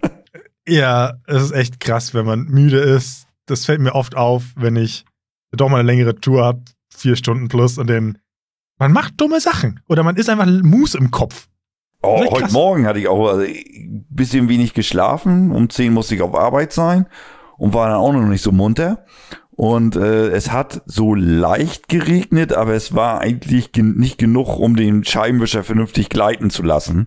[0.66, 3.26] ja, es ist echt krass, wenn man müde ist.
[3.44, 5.04] Das fällt mir oft auf, wenn ich
[5.50, 6.62] doch mal eine längere Tour habe,
[6.96, 8.18] vier Stunden plus und den.
[8.78, 9.80] Man macht dumme Sachen.
[9.88, 11.48] Oder man ist einfach Mus im Kopf.
[12.02, 15.52] Oh, heute Morgen hatte ich auch also, ein bisschen wenig geschlafen.
[15.52, 17.06] Um zehn musste ich auf Arbeit sein
[17.58, 19.04] und war dann auch noch nicht so munter.
[19.54, 24.74] Und äh, es hat so leicht geregnet, aber es war eigentlich gen nicht genug, um
[24.74, 27.06] den Scheibenwischer vernünftig gleiten zu lassen.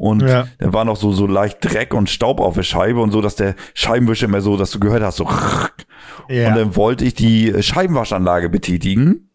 [0.00, 0.46] Und ja.
[0.58, 3.36] da war noch so, so leicht Dreck und Staub auf der Scheibe und so, dass
[3.36, 5.28] der Scheibenwischer immer so, dass du gehört hast, so.
[6.30, 6.48] Ja.
[6.48, 9.26] Und dann wollte ich die Scheibenwaschanlage betätigen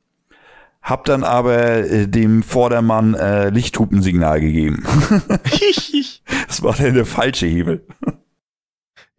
[0.81, 4.83] hab dann aber äh, dem Vordermann äh, Lichthupensignal gegeben.
[6.47, 7.87] das war dann der falsche Hebel.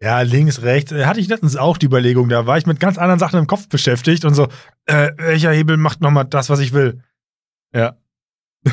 [0.01, 0.93] Ja, links, rechts.
[0.93, 3.47] Äh, hatte ich letztens auch die Überlegung, da war ich mit ganz anderen Sachen im
[3.47, 4.47] Kopf beschäftigt und so,
[4.85, 7.03] äh, welcher Hebel macht nochmal das, was ich will?
[7.73, 7.97] Ja.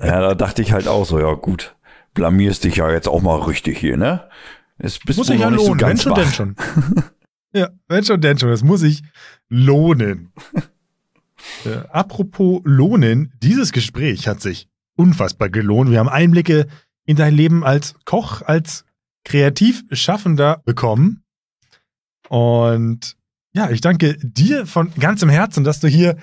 [0.00, 1.74] ja, da dachte ich halt auch so, ja gut,
[2.14, 4.28] blamierst dich ja jetzt auch mal richtig hier, ne?
[4.78, 6.56] Es bist muss sich ja lohnen, so wenn schon, denn schon.
[7.52, 8.50] ja, wenn schon, denn schon.
[8.50, 9.02] Es muss sich
[9.48, 10.32] lohnen.
[11.64, 15.90] Äh, apropos Lohnen, dieses Gespräch hat sich unfassbar gelohnt.
[15.90, 16.66] Wir haben Einblicke
[17.06, 18.84] in dein Leben als Koch, als
[19.24, 21.22] Kreativschaffender bekommen.
[22.28, 23.16] Und
[23.52, 26.16] ja, ich danke dir von ganzem Herzen, dass du hier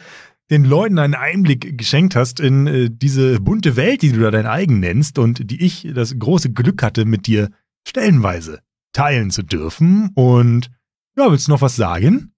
[0.50, 4.46] den Leuten einen Einblick geschenkt hast in äh, diese bunte Welt, die du da dein
[4.46, 7.50] eigen nennst und die ich das große Glück hatte, mit dir
[7.88, 8.62] stellenweise
[8.94, 10.12] teilen zu dürfen.
[10.16, 10.72] Und
[11.18, 12.32] ja, willst du noch was sagen?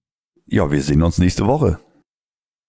[0.46, 1.78] Ja, wir sehen uns nächste Woche.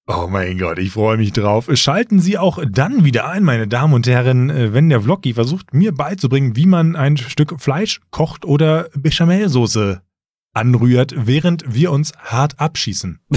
[0.08, 1.70] Oh mein Gott, ich freue mich drauf.
[1.74, 5.74] Schalten Sie auch dann wieder ein, meine Damen und Herren, äh, wenn der Vloggy versucht,
[5.74, 10.02] mir beizubringen, wie man ein Stück Fleisch kocht oder Bechamelsoße
[10.54, 13.20] anrührt, während wir uns hart abschießen.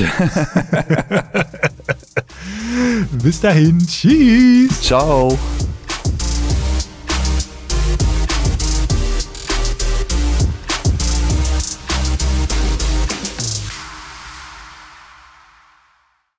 [3.23, 4.83] Bis dahin, tschüss.
[4.83, 5.39] Ciao.